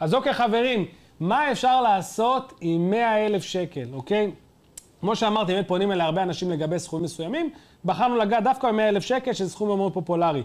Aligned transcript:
אז 0.00 0.14
אוקיי, 0.14 0.32
חברים, 0.32 0.84
מה 1.20 1.52
אפשר 1.52 1.82
לעשות 1.82 2.52
עם 2.60 2.90
100 2.90 3.26
אלף 3.26 3.42
שקל, 3.42 3.86
אוקיי? 3.92 4.30
כמו 5.00 5.16
שאמרתי, 5.16 5.52
באמת 5.52 5.68
פונים 5.68 5.92
אליי 5.92 6.06
הרבה 6.06 6.22
אנשים 6.22 6.50
לגבי 6.50 6.78
סכומים 6.78 7.04
מסוימים, 7.04 7.50
בחרנו 7.84 8.16
לגעת 8.16 8.44
דווקא 8.44 8.72
ב-100 8.72 8.80
אלף 8.80 9.02
שקל, 9.02 9.32
שזה 9.32 9.50
סכום 9.50 9.78
מאוד 9.78 9.92
פופולרי. 9.92 10.42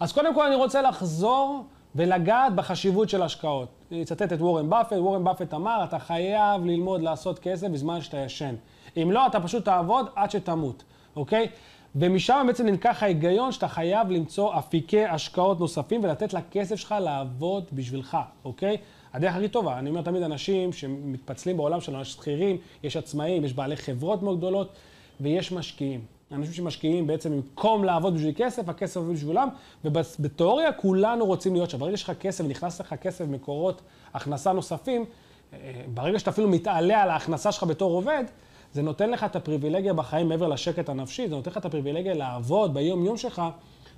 אז 0.00 0.12
קודם 0.12 0.34
כל 0.34 0.46
אני 0.46 0.54
רוצה 0.54 0.82
לחזור 0.82 1.64
ולגעת 1.94 2.54
בחשיבות 2.54 3.08
של 3.08 3.22
השקעות. 3.22 3.68
אני 3.92 4.02
אצטט 4.02 4.32
את 4.32 4.40
וורן 4.40 4.70
באפט, 4.70 4.92
וורן 4.92 5.24
באפט 5.24 5.54
אמר, 5.54 5.84
אתה 5.84 5.98
חייב 5.98 6.64
ללמוד 6.64 7.02
לעשות 7.02 7.38
כסף 7.38 7.68
בזמן 7.68 8.00
שאתה 8.00 8.16
ישן. 8.16 8.54
אם 8.96 9.10
לא, 9.10 9.26
אתה 9.26 9.40
פשוט 9.40 9.64
תעבוד 9.64 10.06
עד 10.16 10.30
שתמות, 10.30 10.82
אוקיי? 11.16 11.48
ומשם 11.96 12.44
בעצם 12.46 12.66
נלקח 12.66 13.02
ההיגיון 13.02 13.52
שאתה 13.52 13.68
חייב 13.68 14.10
למצוא 14.10 14.58
אפיקי 14.58 15.04
השקעות 15.04 15.60
נוספים 15.60 16.04
ולתת 16.04 16.34
לכסף 16.34 16.76
שלך 16.76 16.94
לעבוד 17.00 17.64
בשבילך, 17.72 18.16
אוקיי? 18.44 18.76
הדרך 19.12 19.34
הכי 19.34 19.48
טובה, 19.48 19.78
אני 19.78 19.90
אומר 19.90 20.02
תמיד 20.02 20.22
אנשים 20.22 20.72
שמתפצלים 20.72 21.56
בעולם 21.56 21.80
שלנו, 21.80 22.00
יש 22.00 22.12
שכירים, 22.12 22.56
יש 22.82 22.96
עצמאים, 22.96 23.44
יש 23.44 23.52
בעלי 23.52 23.76
חברות 23.76 24.22
מאוד 24.22 24.38
גדולות 24.38 24.72
ויש 25.20 25.52
משקיעים. 25.52 26.00
אנשים 26.32 26.54
שמשקיעים 26.54 27.06
בעצם 27.06 27.30
במקום 27.30 27.84
לעבוד 27.84 28.14
בשביל 28.14 28.32
כסף, 28.36 28.68
הכסף 28.68 28.96
עובד 28.96 29.14
בשבילם, 29.14 29.48
ובתיאוריה 29.84 30.72
כולנו 30.72 31.26
רוצים 31.26 31.54
להיות 31.54 31.70
שם. 31.70 31.78
ברגע 31.78 31.96
שיש 31.96 32.04
לך 32.04 32.12
כסף 32.20 32.44
ונכנס 32.44 32.80
לך 32.80 32.94
כסף 32.94 33.24
מקורות 33.28 33.82
הכנסה 34.14 34.52
נוספים, 34.52 35.04
אה, 35.52 35.58
ברגע 35.94 36.18
שאתה 36.18 36.30
אפילו 36.30 36.48
מתעלה 36.48 37.02
על 37.02 37.10
ההכנסה 37.10 37.52
שלך 37.52 37.62
בתור 37.62 37.92
עובד, 37.92 38.24
זה 38.72 38.82
נותן 38.82 39.10
לך 39.10 39.24
את 39.24 39.36
הפריבילגיה 39.36 39.94
בחיים 39.94 40.28
מעבר 40.28 40.48
לשקט 40.48 40.88
הנפשי, 40.88 41.28
זה 41.28 41.34
נותן 41.34 41.50
לך 41.50 41.56
את 41.56 41.64
הפריבילגיה 41.64 42.14
לעבוד 42.14 42.74
ביום-יום 42.74 43.16
שלך 43.16 43.42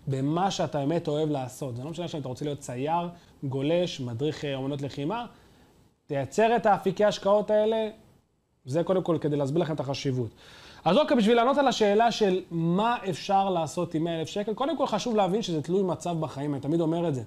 במה 0.07 0.51
שאתה 0.51 0.79
באמת 0.79 1.09
אוהב 1.09 1.31
לעשות. 1.31 1.77
זה 1.77 1.85
לא 1.85 1.91
משנה 1.91 2.09
שאתה 2.09 2.29
רוצה 2.29 2.45
להיות 2.45 2.59
צייר, 2.59 3.09
גולש, 3.45 4.01
מדריך 4.01 4.45
אה, 4.45 4.57
אמנות 4.57 4.83
לחימה, 4.83 5.27
תייצר 6.07 6.57
את 6.57 6.67
האפיקי 6.67 7.05
ההשקעות 7.05 7.51
האלה, 7.51 7.89
זה 8.65 8.85
קודם 8.85 9.03
כל 9.03 9.19
כדי 9.21 9.37
להסביר 9.37 9.63
לכם 9.63 9.75
את 9.75 9.81
החשיבות. 9.81 10.31
אז 10.85 10.97
אוקיי, 10.97 11.17
בשביל 11.17 11.37
לענות 11.37 11.59
על 11.59 11.69
השאלה 11.69 12.13
של 12.13 12.43
מה 12.51 12.97
אפשר 13.11 13.51
לעשות 13.51 13.95
עם 13.95 14.05
100 14.05 14.21
אלף 14.21 14.29
שקל, 14.29 14.55
קודם 14.55 14.77
כל 14.79 14.87
חשוב 14.87 15.17
להבין 15.17 15.43
שזה 15.43 15.63
תלוי 15.63 15.83
מצב 15.83 16.21
בחיים, 16.21 16.55
אני 16.55 16.63
תמיד 16.63 16.81
אומר 16.81 17.09
את 17.09 17.15
זה. 17.15 17.23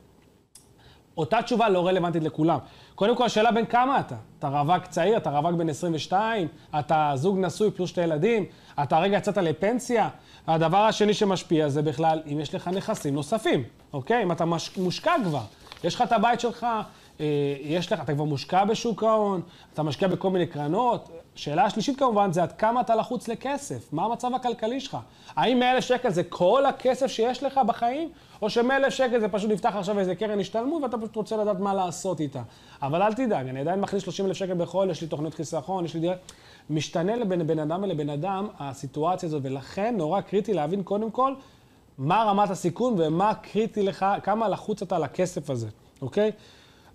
אותה 1.17 1.41
תשובה 1.41 1.69
לא 1.69 1.87
רלוונטית 1.87 2.23
לכולם. 2.23 2.59
קודם 2.95 3.15
כל, 3.15 3.25
השאלה 3.25 3.51
בין 3.51 3.65
כמה 3.65 3.99
אתה. 3.99 4.15
אתה 4.39 4.47
רווק 4.47 4.85
צעיר, 4.85 5.17
אתה 5.17 5.29
רווק 5.29 5.51
בן 5.51 5.69
22, 5.69 6.47
אתה 6.79 7.11
זוג 7.15 7.37
נשוי 7.39 7.71
פלוס 7.71 7.89
שתי 7.89 8.01
ילדים, 8.01 8.45
אתה 8.83 8.99
רגע 8.99 9.17
יצאת 9.17 9.37
לפנסיה. 9.37 10.09
הדבר 10.47 10.77
השני 10.77 11.13
שמשפיע 11.13 11.69
זה 11.69 11.81
בכלל 11.81 12.21
אם 12.31 12.39
יש 12.39 12.55
לך 12.55 12.67
נכסים 12.67 13.13
נוספים, 13.13 13.63
אוקיי? 13.93 14.23
אם 14.23 14.31
אתה 14.31 14.45
מש... 14.45 14.77
מושקע 14.77 15.13
כבר, 15.23 15.41
יש 15.83 15.95
לך 15.95 16.01
את 16.01 16.11
הבית 16.11 16.39
שלך, 16.39 16.67
אה, 17.19 17.25
יש 17.61 17.91
לך, 17.91 18.01
אתה 18.01 18.13
כבר 18.13 18.23
מושקע 18.23 18.65
בשוק 18.65 19.03
ההון, 19.03 19.41
אתה 19.73 19.83
משקיע 19.83 20.07
בכל 20.07 20.29
מיני 20.29 20.47
קרנות. 20.47 21.09
שאלה 21.37 21.65
השלישית 21.65 21.99
כמובן 21.99 22.31
זה 22.31 22.43
עד 22.43 22.51
כמה 22.51 22.81
אתה 22.81 22.95
לחוץ 22.95 23.27
לכסף, 23.27 23.93
מה 23.93 24.05
המצב 24.05 24.33
הכלכלי 24.35 24.79
שלך? 24.79 24.97
האם 25.35 25.59
100 25.59 25.71
אלף 25.71 25.83
שקל 25.83 26.09
זה 26.09 26.23
כל 26.23 26.65
הכסף 26.65 27.07
שיש 27.07 27.43
לך 27.43 27.59
בחיים, 27.67 28.09
או 28.41 28.49
ש-100 28.49 28.71
אלף 28.71 28.93
שקל 28.93 29.19
זה 29.19 29.27
פשוט 29.27 29.51
נפתח 29.51 29.75
עכשיו 29.75 29.99
איזה 29.99 30.15
קרן 30.15 30.39
השתלמות 30.39 30.83
ואתה 30.83 30.97
פשוט 30.97 31.15
רוצה 31.15 31.37
לדעת 31.37 31.59
מה 31.59 31.73
לעשות 31.73 32.19
איתה. 32.19 32.41
אבל 32.81 33.01
אל 33.01 33.13
תדאג, 33.13 33.47
אני 33.47 33.59
עדיין 33.59 33.81
מכניס 33.81 34.03
30 34.03 34.25
אלף 34.25 34.37
שקל 34.37 34.53
בחול, 34.53 34.89
יש 34.89 35.01
לי 35.01 35.07
תוכנית 35.07 35.33
חיסכון, 35.33 35.85
יש 35.85 35.93
לי 35.93 35.99
דירה. 35.99 36.15
משתנה 36.69 37.15
לבין 37.15 37.47
בן 37.47 37.59
אדם 37.59 37.83
ולבן 37.83 38.09
אדם 38.09 38.47
הסיטואציה 38.59 39.27
הזאת, 39.27 39.41
ולכן 39.45 39.95
נורא 39.97 40.21
קריטי 40.21 40.53
להבין 40.53 40.83
קודם 40.83 41.11
כל 41.11 41.33
מה 41.97 42.23
רמת 42.23 42.49
הסיכון 42.49 42.95
ומה 42.97 43.33
קריטי 43.33 43.83
לך, 43.83 44.05
כמה 44.23 44.49
לחוץ 44.49 44.81
אתה 44.81 44.99
לכסף 44.99 45.49
הזה, 45.49 45.67
אוקיי? 46.01 46.31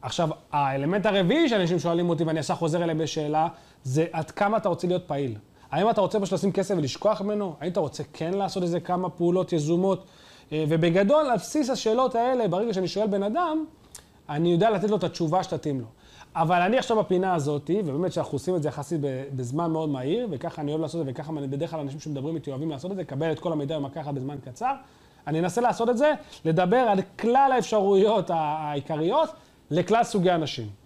עכשיו, 0.02 0.28
האלמנט 0.52 1.06
הרביעי 1.06 1.48
שאנשים 1.48 1.78
שואלים 1.78 2.08
אותי, 2.08 2.24
ואני 2.24 2.40
ישר 2.40 2.54
חוזר 2.54 2.82
אליהם 2.82 2.98
בשאלה, 2.98 3.48
זה 3.84 4.06
עד 4.12 4.31
כמה 4.31 4.56
אתה 4.56 4.69
רוצה 4.69 4.87
להיות 4.87 5.03
פעיל. 5.06 5.37
האם 5.70 5.91
אתה 5.91 6.00
רוצה 6.00 6.20
פשוט 6.20 6.32
לשים 6.32 6.53
כסף 6.53 6.75
ולשכוח 6.78 7.20
ממנו? 7.20 7.54
האם 7.60 7.70
אתה 7.70 7.81
רוצה 7.81 8.03
כן 8.12 8.34
לעשות 8.34 8.62
איזה 8.62 8.81
כמה 8.81 9.10
פעולות 9.10 9.53
יזומות? 9.53 10.04
אה, 10.53 10.65
ובגדול, 10.69 11.26
על 11.31 11.37
בסיס 11.37 11.70
השאלות 11.70 12.15
האלה, 12.15 12.48
ברגע 12.48 12.75
שאני 12.75 12.88
שואל 12.88 13.06
בן 13.06 13.22
אדם, 13.22 13.65
אני 14.28 14.53
יודע 14.53 14.70
לתת 14.70 14.91
לו 14.91 14.97
את 14.97 15.04
התשובה 15.04 15.43
שתתאים 15.43 15.81
לו. 15.81 15.87
אבל 16.37 16.60
אני 16.62 16.78
עכשיו 16.78 16.97
בפינה 16.97 17.34
הזאת, 17.34 17.70
ובאמת 17.84 18.12
שאנחנו 18.12 18.32
עושים 18.32 18.56
את 18.56 18.62
זה 18.62 18.69
יחסית 18.69 19.00
בזמן 19.37 19.70
מאוד 19.70 19.88
מהיר, 19.88 20.28
וככה 20.31 20.62
אני 20.62 20.70
אוהב 20.70 20.82
לעשות 20.82 21.00
את 21.00 21.06
זה, 21.06 21.12
וככה 21.12 21.32
בדרך 21.32 21.70
כלל 21.70 21.81
אנשים 21.81 22.00
שמדברים 22.00 22.34
איתי 22.34 22.50
אוהבים 22.50 22.70
לעשות 22.70 22.91
את 22.91 22.97
זה, 22.97 23.03
לקבל 23.03 23.32
את 23.32 23.38
כל 23.38 23.53
המידע 23.53 23.78
במכה 23.78 24.00
אחת 24.00 24.14
בזמן 24.14 24.37
קצר. 24.44 24.72
אני 25.26 25.41
אנסה 25.41 25.60
לעשות 25.60 25.88
את 25.88 25.99
זה, 25.99 26.12
לדבר 26.44 26.76
על 26.76 26.99
כלל 27.19 27.53
האפשרויות 27.54 28.31
העיקריות 28.34 29.28
לכלל 29.70 30.04
סוגי 30.04 30.31
אנשים. 30.31 30.81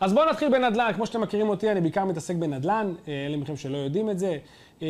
אז 0.00 0.12
בואו 0.12 0.30
נתחיל 0.30 0.48
בנדל"ן, 0.48 0.92
כמו 0.96 1.06
שאתם 1.06 1.20
מכירים 1.20 1.48
אותי, 1.48 1.70
אני 1.70 1.80
בעיקר 1.80 2.04
מתעסק 2.04 2.34
בנדל"ן, 2.34 2.92
אה, 3.08 3.26
אלה 3.26 3.36
מכם 3.36 3.56
שלא 3.56 3.78
יודעים 3.78 4.10
את 4.10 4.18
זה. 4.18 4.38
אה, 4.82 4.88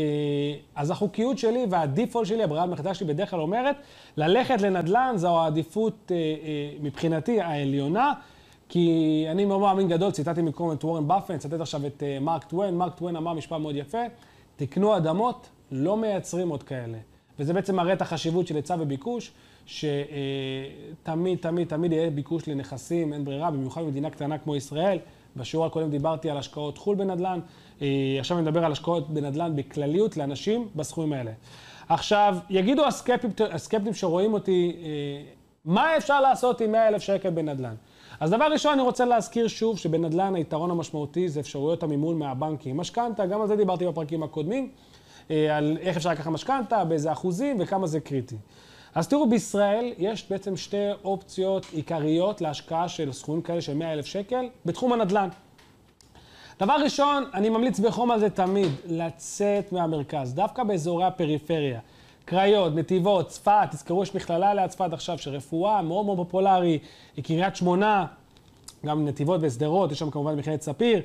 אז 0.75 0.91
החוקיות 0.91 1.39
שלי 1.39 1.67
וה 1.71 1.83
default 1.83 2.25
שלי, 2.25 2.43
הברירת 2.43 2.69
מחדל 2.69 2.99
שלי 2.99 3.09
בדרך 3.15 3.31
כלל 3.31 3.41
אומרת, 3.41 3.77
ללכת 4.17 4.61
לנדל"ן 4.61 5.13
זו 5.17 5.41
העדיפות 5.41 6.13
אה, 6.15 6.17
מבחינתי 6.81 7.41
העליונה, 7.41 8.13
כי 8.69 9.27
אני 9.31 9.45
מאוד 9.45 9.61
מאמין 9.61 9.89
גדול, 9.89 10.11
ציטטתי 10.11 10.43
מקודם 10.43 10.73
את 10.73 10.85
וורן 10.85 11.09
באפט, 11.09 11.39
אצטט 11.39 11.61
עכשיו 11.61 11.87
את 11.87 12.03
מרק 12.21 12.45
טוויין, 12.45 12.77
מרק 12.77 12.95
טוויין 12.95 13.17
אמר 13.17 13.33
משפט 13.33 13.59
מאוד 13.59 13.77
יפה, 13.77 14.03
תקנו 14.57 14.97
אדמות, 14.97 15.49
לא 15.73 15.97
מייצרים 15.97 16.49
עוד 16.49 16.63
כאלה. 16.63 16.99
וזה 17.39 17.53
בעצם 17.53 17.77
מראה 17.77 17.93
את 17.93 18.03
החשיבות 18.03 18.47
של 18.47 18.57
היצע 18.57 18.77
וביקוש. 18.81 19.33
שתמיד, 19.67 21.39
תמיד, 21.39 21.69
תמיד 21.69 21.93
יהיה 21.93 22.11
ביקוש 22.11 22.49
לנכסים, 22.49 23.13
אין 23.13 23.25
ברירה, 23.25 23.51
במיוחד 23.51 23.83
במדינה 23.83 24.11
קטנה 24.11 24.39
כמו 24.39 24.57
ישראל. 24.57 24.99
בשיעור 25.37 25.67
הקודם 25.67 25.91
דיברתי 25.91 26.31
על 26.31 26.37
השקעות 26.37 26.79
חו"ל 26.79 26.97
בנדל"ן, 26.97 27.41
אה, 27.83 27.87
עכשיו 28.19 28.39
אני 28.39 28.47
מדבר 28.47 28.65
על 28.65 28.73
השקעות 28.73 29.11
בנדל"ן 29.11 29.57
בכלליות 29.57 30.17
לאנשים 30.17 30.69
בסכומים 30.77 31.13
האלה. 31.13 31.33
עכשיו, 31.89 32.37
יגידו 32.51 32.87
הסקפטים, 32.87 33.31
הסקפטים 33.51 33.95
שרואים 33.95 34.35
אותי, 34.35 34.77
אה, 34.83 34.89
מה 35.65 35.97
אפשר 35.97 36.21
לעשות 36.21 36.61
עם 36.61 36.73
100 36.73 36.89
אלף 36.89 37.03
שקל 37.03 37.31
בנדל"ן? 37.31 37.75
אז 38.21 38.31
דבר 38.31 38.45
ראשון, 38.53 38.73
אני 38.73 38.83
רוצה 38.83 39.05
להזכיר 39.05 39.49
שוב 39.49 39.79
שבנדל"ן 39.79 40.35
היתרון 40.35 40.71
המשמעותי 40.71 41.29
זה 41.29 41.41
אפשרויות 41.41 41.83
המימון 41.83 42.19
מהבנקים. 42.19 42.77
משכנתה, 42.77 43.27
גם 43.27 43.41
על 43.41 43.49
זה 43.49 43.57
דיברתי 43.57 43.87
בפרקים 43.87 44.23
הקודמים, 44.23 44.71
אה, 45.31 45.57
על 45.57 45.79
איך 45.81 45.97
אפשר 45.97 46.11
לקחת 46.11 46.27
משכנתה, 46.27 46.85
באיזה 46.85 47.13
אחוזים 47.13 47.57
וכמה 47.61 47.87
זה 47.87 48.01
קריטי. 48.01 48.37
אז 48.95 49.09
תראו, 49.09 49.29
בישראל 49.29 49.93
יש 49.99 50.31
בעצם 50.31 50.57
שתי 50.57 50.91
אופציות 51.05 51.67
עיקריות 51.73 52.41
להשקעה 52.41 52.89
של 52.89 53.13
סכומים 53.13 53.43
כאלה 53.43 53.61
של 53.61 53.75
100 53.75 53.93
אלף 53.93 54.07
שקל 54.07 54.49
בתחום 54.67 54.93
הנדל"ן. 54.93 55.29
דבר 56.61 56.77
ראשון, 56.85 57.25
אני 57.35 57.49
ממליץ 57.49 57.79
בחום 57.79 58.11
על 58.11 58.21
זה 58.21 58.31
תמיד, 58.31 58.71
לצאת 58.87 59.73
מהמרכז, 59.73 60.35
דווקא 60.35 60.63
באזורי 60.63 61.05
הפריפריה. 61.05 61.81
קריות, 62.25 62.75
נתיבות, 62.75 63.29
צפת, 63.29 63.69
תזכרו, 63.71 64.03
יש 64.03 64.15
מכללה 64.15 64.55
ליד 64.55 64.71
צפת 64.71 64.93
עכשיו 64.93 65.19
שרפואה 65.19 65.83
מאוד 65.83 66.07
מאוד 66.07 66.19
פופולרי, 66.19 66.79
קריית 67.23 67.57
שמונה, 67.57 68.07
גם 68.87 69.07
נתיבות 69.07 69.41
ושדרות, 69.43 69.93
יש 69.93 69.99
שם 69.99 70.11
כמובן 70.11 70.39
מכללת 70.39 70.63
ספיר. 70.63 71.03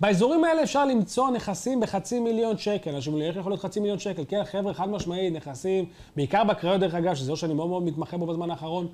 באזורים 0.00 0.44
האלה 0.44 0.62
אפשר 0.62 0.84
למצוא 0.84 1.30
נכסים 1.30 1.80
בחצי 1.80 2.20
מיליון 2.20 2.58
שקל. 2.58 2.94
אנשים 2.94 3.12
אומרים, 3.12 3.28
איך 3.28 3.36
יכול 3.36 3.52
להיות 3.52 3.62
חצי 3.62 3.80
מיליון 3.80 3.98
שקל? 3.98 4.22
כן, 4.28 4.44
חבר'ה, 4.44 4.74
חד 4.74 4.88
משמעית, 4.88 5.32
נכסים, 5.32 5.84
בעיקר 6.16 6.44
בקריות 6.44 6.80
דרך 6.80 6.94
אגב, 6.94 7.14
שזה 7.14 7.30
לא 7.30 7.36
שאני 7.36 7.54
מאוד 7.54 7.68
מאוד 7.68 7.82
מתמחה 7.82 8.16
בו 8.16 8.26
בזמן 8.26 8.50
האחרון. 8.50 8.88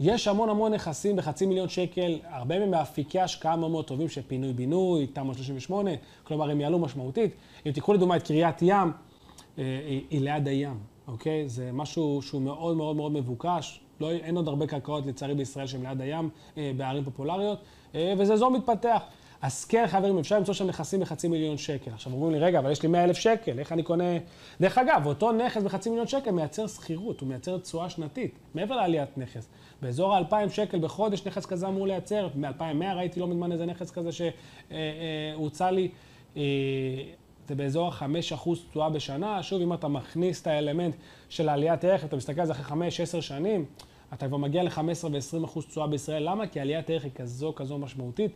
יש 0.00 0.28
המון 0.28 0.48
המון 0.48 0.74
נכסים 0.74 1.16
בחצי 1.16 1.46
מיליון 1.46 1.68
שקל, 1.68 2.18
הרבה 2.30 2.58
מהם 2.58 2.70
מאפיקי 2.70 3.20
השקעה 3.20 3.56
מאוד 3.56 3.70
מאוד 3.70 3.84
טובים 3.84 4.08
של 4.08 4.20
פינוי-בינוי, 4.26 5.06
תמ"א 5.06 5.34
38, 5.34 5.90
כלומר 6.24 6.50
הם 6.50 6.60
יעלו 6.60 6.78
משמעותית. 6.78 7.34
אם 7.66 7.72
תיקחו 7.72 7.92
לדוגמה 7.92 8.16
את 8.16 8.22
קריית 8.22 8.62
ים, 8.62 8.92
אה, 9.58 9.80
היא, 9.86 10.02
היא 10.10 10.20
ליד 10.20 10.48
הים, 10.48 10.78
אוקיי? 11.08 11.48
זה 11.48 11.70
משהו 11.72 12.20
שהוא 12.22 12.42
מאוד 12.42 12.76
מאוד 12.76 12.96
מאוד 12.96 13.12
מבוקש. 13.12 13.80
לא, 14.00 14.10
אין 14.10 14.36
עוד 14.36 14.48
הרבה 14.48 14.66
קרקעות 14.66 15.06
לצערי 15.06 15.34
בישראל 15.34 15.66
שהן 15.66 15.86
ליד 15.86 16.00
הים, 16.00 16.28
אה, 16.58 16.70
בערים 16.76 17.04
פופולריות, 17.04 17.58
אה, 17.94 18.14
וזה 18.18 18.32
אזור 18.32 18.50
מתפתח. 18.50 19.02
אז 19.44 19.64
כן, 19.64 19.86
חברים, 19.86 20.18
אפשר 20.18 20.38
למצוא 20.38 20.54
שם 20.54 20.66
נכסים 20.66 21.00
בחצי 21.00 21.28
מיליון 21.28 21.56
שקל. 21.56 21.90
עכשיו 21.94 22.12
אומרים 22.12 22.32
לי, 22.32 22.38
רגע, 22.38 22.58
אבל 22.58 22.70
יש 22.70 22.82
לי 22.82 22.88
100 22.88 23.04
אלף 23.04 23.16
שקל, 23.16 23.58
איך 23.58 23.72
אני 23.72 23.82
קונה... 23.82 24.04
דרך 24.60 24.78
אגב, 24.78 25.06
אותו 25.06 25.32
נכס 25.32 25.62
בחצי 25.62 25.88
מיליון 25.88 26.06
שקל 26.06 26.30
מייצר 26.30 26.66
שכירות, 26.66 27.20
הוא 27.20 27.28
מייצר 27.28 27.58
תשואה 27.58 27.90
שנתית, 27.90 28.38
מעבר 28.54 28.76
לעליית 28.76 29.18
נכס. 29.18 29.48
באזור 29.82 30.14
ה-2,000 30.14 30.50
שקל 30.50 30.78
בחודש 30.78 31.26
נכס 31.26 31.46
כזה 31.46 31.68
אמור 31.68 31.86
לייצר, 31.86 32.28
מ-2,100 32.34 32.94
ראיתי 32.96 33.20
לא 33.20 33.26
מזמן 33.26 33.52
איזה 33.52 33.66
נכס 33.66 33.90
כזה 33.90 34.10
שהוצע 34.12 35.70
לי. 35.70 35.88
אה, 36.36 36.42
זה 37.48 37.54
באזור 37.54 37.88
ה-5% 37.88 38.48
תשואה 38.70 38.90
בשנה. 38.90 39.42
שוב, 39.42 39.62
אם 39.62 39.72
אתה 39.72 39.88
מכניס 39.88 40.42
את 40.42 40.46
האלמנט 40.46 40.94
של 41.28 41.48
עליית 41.48 41.84
ערך, 41.84 42.04
אתה 42.04 42.16
מסתכל 42.16 42.40
על 42.40 42.46
זה 42.46 42.52
אחרי 42.52 42.88
5-10 43.18 43.20
שנים, 43.20 43.64
אתה 44.12 44.28
כבר 44.28 44.36
מגיע 44.36 44.62
ל-15 44.62 45.04
ו-20% 45.04 45.60
תשואה 45.68 45.86
בישראל. 45.86 46.28
למה? 46.28 46.46
כי 46.46 46.60
עליית 46.60 46.90
ערך 46.90 47.04
היא 47.04 47.12
כזו, 47.14 47.52
כזו 47.56 47.78
משמעותית. 47.78 48.30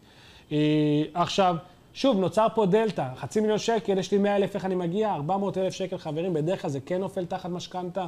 אה, 0.52 1.02
עכשיו, 1.14 1.56
שוב, 1.94 2.18
נוצר 2.18 2.46
פה 2.54 2.66
דלתא, 2.66 3.08
חצי 3.16 3.40
מיליון 3.40 3.58
שקל, 3.58 3.98
יש 3.98 4.12
לי 4.12 4.18
100 4.18 4.36
אלף, 4.36 4.54
איך 4.54 4.64
אני 4.64 4.74
מגיע? 4.74 5.14
400 5.14 5.58
אלף 5.58 5.72
שקל, 5.72 5.98
חברים, 5.98 6.32
בדרך 6.32 6.62
כלל 6.62 6.70
זה 6.70 6.80
כן 6.80 7.00
נופל 7.00 7.24
תחת 7.24 7.50
משכנתה. 7.50 8.06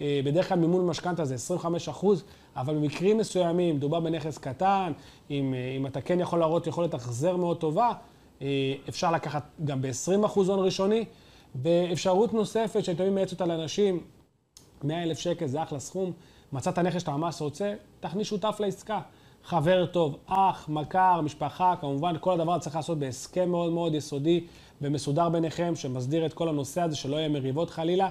אה, 0.00 0.20
בדרך 0.24 0.48
כלל 0.48 0.58
מימון 0.58 0.86
משכנתה 0.86 1.24
זה 1.24 1.34
25 1.34 1.88
אחוז, 1.88 2.24
אבל 2.56 2.74
במקרים 2.74 3.18
מסוימים, 3.18 3.76
מדובר 3.76 4.00
בנכס 4.00 4.38
קטן, 4.38 4.92
אם, 5.30 5.54
אה, 5.54 5.76
אם 5.76 5.86
אתה 5.86 6.00
כן 6.00 6.20
יכול 6.20 6.38
להראות 6.38 6.66
יכולת 6.66 6.94
החזר 6.94 7.36
מאוד 7.36 7.56
טובה, 7.56 7.92
אפשר 8.88 9.12
לקחת 9.12 9.42
גם 9.64 9.82
ב-20 9.82 10.26
אחוז 10.26 10.48
הון 10.48 10.64
ראשוני. 10.64 11.04
ואפשרות 11.54 12.34
נוספת 12.34 12.84
שאני 12.84 12.96
תמיד 12.96 13.10
מייעץ 13.10 13.32
אותה 13.32 13.46
לאנשים, 13.46 14.00
100 14.82 15.02
אלף 15.02 15.18
שקל 15.18 15.46
זה 15.46 15.62
אחלה 15.62 15.80
סכום, 15.80 16.12
מצאת 16.52 16.78
נכס 16.78 17.00
שאתה 17.00 17.10
ממש 17.10 17.40
רוצה, 17.40 17.74
תכניס 18.00 18.28
שותף 18.28 18.56
לעסקה. 18.60 19.00
חבר 19.46 19.86
טוב, 19.86 20.16
אח, 20.26 20.68
מכר, 20.68 21.20
משפחה, 21.20 21.74
כמובן, 21.80 22.14
כל 22.20 22.32
הדבר 22.32 22.58
צריך 22.58 22.76
לעשות 22.76 22.98
בהסכם 22.98 23.48
מאוד 23.48 23.72
מאוד 23.72 23.94
יסודי 23.94 24.44
ומסודר 24.82 25.28
ביניכם, 25.28 25.72
שמסדיר 25.76 26.26
את 26.26 26.34
כל 26.34 26.48
הנושא 26.48 26.80
הזה, 26.80 26.96
שלא 26.96 27.16
יהיה 27.16 27.28
מריבות 27.28 27.70
חלילה. 27.70 28.08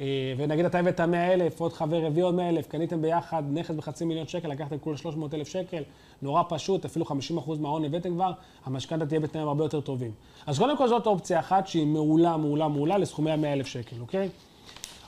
אה, 0.00 0.06
ונגיד 0.36 0.64
אתה 0.64 0.78
הבאת 0.78 1.00
100 1.00 1.32
אלף, 1.32 1.60
עוד 1.60 1.72
חבר 1.72 2.06
הביא 2.06 2.24
עוד 2.24 2.34
100 2.34 2.48
אלף, 2.48 2.66
קניתם 2.66 3.02
ביחד 3.02 3.42
נכס 3.52 3.74
בחצי 3.74 4.04
מיליון 4.04 4.26
שקל, 4.26 4.48
לקחתם 4.48 4.78
כולה 4.78 4.96
300 4.96 5.34
אלף 5.34 5.48
שקל, 5.48 5.82
נורא 6.22 6.42
פשוט, 6.48 6.84
אפילו 6.84 7.04
50 7.04 7.38
אחוז 7.38 7.58
מההון 7.58 7.84
הבאתם 7.84 8.14
כבר, 8.14 8.32
המשכנתה 8.64 9.06
תהיה 9.06 9.20
בתנאים 9.20 9.48
הרבה 9.48 9.64
יותר 9.64 9.80
טובים. 9.80 10.10
אז 10.46 10.58
קודם 10.58 10.76
כל 10.76 10.88
זאת 10.88 11.06
אופציה 11.06 11.40
אחת 11.40 11.66
שהיא 11.66 11.86
מעולה, 11.86 12.36
מעולה, 12.36 12.68
מעולה 12.68 12.98
לסכומי 12.98 13.30
ה-100 13.30 13.46
אלף 13.46 13.66
שקל, 13.66 13.96
אוקיי? 14.00 14.28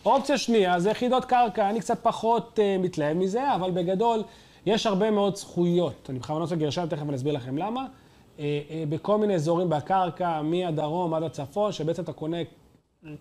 אופציה 0.04 0.38
שנייה 0.38 0.80
זה 0.80 0.90
יחידות 0.90 1.24
קרקע, 1.24 1.70
אני 1.70 1.80
קצת 1.80 1.98
פחות 2.02 2.58
uh, 2.58 2.82
מתלהב 2.82 3.16
מזה, 3.16 3.54
אבל 3.54 3.70
בגדול 3.70 4.22
יש 4.66 4.86
הרבה 4.86 5.10
מאוד 5.10 5.36
זכויות. 5.36 6.10
אני 6.10 6.18
בכוונה 6.18 6.40
עושה 6.40 6.56
גרשיים, 6.56 6.88
תכף 6.88 7.02
אני 7.02 7.16
אסביר 7.16 7.32
לכם 7.34 7.58
למה. 7.58 7.86
Uh, 7.86 8.38
uh, 8.38 8.42
בכל 8.88 9.18
מיני 9.18 9.34
אזורים 9.34 9.68
בקרקע, 9.68 10.42
מהדרום 10.42 11.14
עד 11.14 11.22
הצפון, 11.22 11.72
שבעצם 11.72 12.02
אתה 12.02 12.12
קונה 12.12 12.36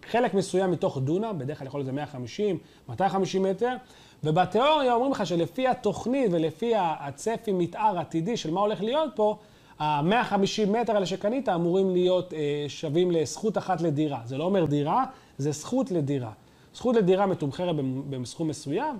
חלק 0.09 0.33
מסוים 0.33 0.71
מתוך 0.71 0.97
דונם, 0.97 1.35
בדרך 1.37 1.57
כלל 1.59 1.67
יכול 1.67 1.79
להיות 1.79 1.85
זה 1.85 1.91
150, 1.91 2.57
250 2.89 3.43
מטר, 3.43 3.75
ובתיאוריה 4.23 4.93
אומרים 4.93 5.11
לך 5.11 5.25
שלפי 5.25 5.67
התוכנית 5.67 6.31
ולפי 6.31 6.73
הצפי 6.75 7.51
מתאר 7.51 7.99
עתידי 7.99 8.37
של 8.37 8.51
מה 8.51 8.59
הולך 8.59 8.81
להיות 8.81 9.11
פה, 9.15 9.37
ה-150 9.79 10.69
מטר 10.69 10.93
האלה 10.93 11.05
שקנית 11.05 11.49
אמורים 11.49 11.91
להיות 11.91 12.33
אה, 12.33 12.65
שווים 12.67 13.11
לזכות 13.11 13.57
אחת 13.57 13.81
לדירה. 13.81 14.21
זה 14.25 14.37
לא 14.37 14.43
אומר 14.43 14.65
דירה, 14.65 15.05
זה 15.37 15.51
זכות 15.51 15.91
לדירה. 15.91 16.31
זכות 16.73 16.95
לדירה 16.95 17.25
מתומחרת 17.25 17.75
בסכום 18.09 18.47
מסוים. 18.47 18.97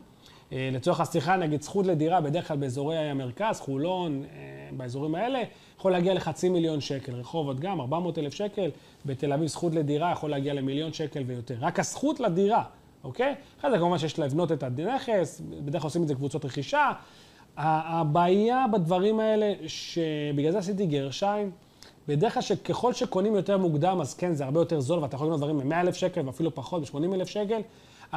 אה, 0.54 0.70
לצורך 0.74 1.00
השיחה, 1.00 1.36
נגיד, 1.36 1.62
זכות 1.62 1.86
לדירה 1.86 2.22
בדרך 2.22 2.48
כלל 2.48 2.58
באזורי 2.58 2.98
המרכז, 2.98 3.60
חולון, 3.60 4.24
אה, 4.24 4.70
באזורים 4.78 5.16
האלה, 5.16 5.40
יכול 5.78 5.92
להגיע 5.92 6.14
לחצי 6.14 6.50
מיליון 6.50 6.82
שקל. 6.82 7.16
רחובות 7.16 7.60
גם, 7.60 7.82
400 7.82 8.18
אלף 8.18 8.34
שקל. 8.34 8.70
בתל 9.06 9.34
אביב 9.34 9.48
זכות 9.48 9.74
לדירה 9.74 10.12
יכול 10.12 10.30
להגיע 10.30 10.54
למיליון 10.54 10.94
שקל 10.94 11.24
ויותר. 11.28 11.56
רק 11.60 11.80
הזכות 11.80 12.20
לדירה, 12.20 12.64
אוקיי? 13.04 13.36
אחרי 13.60 13.72
זה 13.72 13.78
כמובן 13.78 13.98
שיש 13.98 14.20
לבנות 14.20 14.52
את 14.52 14.64
הנכס, 14.64 15.42
בדרך 15.66 15.82
כלל 15.82 15.88
עושים 15.88 16.04
את 16.04 16.08
זה 16.08 16.16
קבוצות 16.16 16.46
רכישה. 16.46 16.92
הבעיה 17.58 18.66
בדברים 18.74 19.20
האלה, 19.20 19.54
שבגלל 19.68 20.52
זה 20.52 20.58
עשיתי 20.58 20.86
גרשיים, 20.86 21.52
בדרך 22.08 22.34
כלל 22.34 22.42
שככל 22.42 22.94
שקונים 22.94 23.36
יותר 23.36 23.58
מוקדם, 23.58 24.02
אז 24.02 24.14
כן, 24.14 24.34
זה 24.34 24.46
הרבה 24.46 24.60
יותר 24.60 24.80
זול, 24.80 25.00
ואתה 25.00 25.16
יכול 25.16 25.28
לקנות 25.28 25.40
דברים 25.40 25.58
ב-100 25.60 25.76
אלף 25.76 25.96
שקל 25.96 26.22
ואפילו 26.26 26.56
פחות, 26.56 26.82
ב-80 26.82 27.14
אלף 27.14 27.28
שקל. 27.28 27.62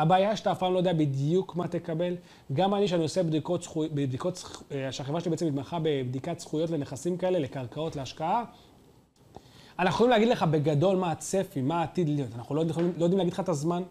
הבעיה 0.02 0.36
שאתה 0.36 0.52
אף 0.52 0.58
פעם 0.58 0.72
לא 0.72 0.78
יודע 0.78 0.92
בדיוק 0.92 1.56
מה 1.56 1.68
תקבל. 1.68 2.14
גם 2.52 2.74
אני, 2.74 2.88
שאני 2.88 3.02
עושה 3.02 3.22
בדיקות, 3.22 3.62
זכו... 3.62 3.84
בדיקות, 3.94 4.62
אה, 4.72 4.92
שהחברה 4.92 5.20
שלי 5.20 5.30
בעצם 5.30 5.46
מתמחה 5.46 5.78
בבדיקת 5.82 6.38
זכויות 6.40 6.70
לנכסים 6.70 7.16
כאלה, 7.16 7.38
לקרקעות, 7.38 7.96
להשקעה, 7.96 8.44
אנחנו 9.78 9.94
יכולים 9.94 10.10
להגיד 10.10 10.28
לך 10.28 10.42
בגדול 10.42 10.96
מה 10.96 11.10
הצפי, 11.10 11.60
מה 11.60 11.80
העתיד 11.80 12.08
להיות. 12.08 12.30
אנחנו 12.34 12.54
לא 12.54 12.60
יודעים, 12.60 12.92
לא 12.98 13.04
יודעים 13.04 13.18
להגיד 13.18 13.32
לך 13.32 13.40
את 13.40 13.48
הזמן, 13.48 13.82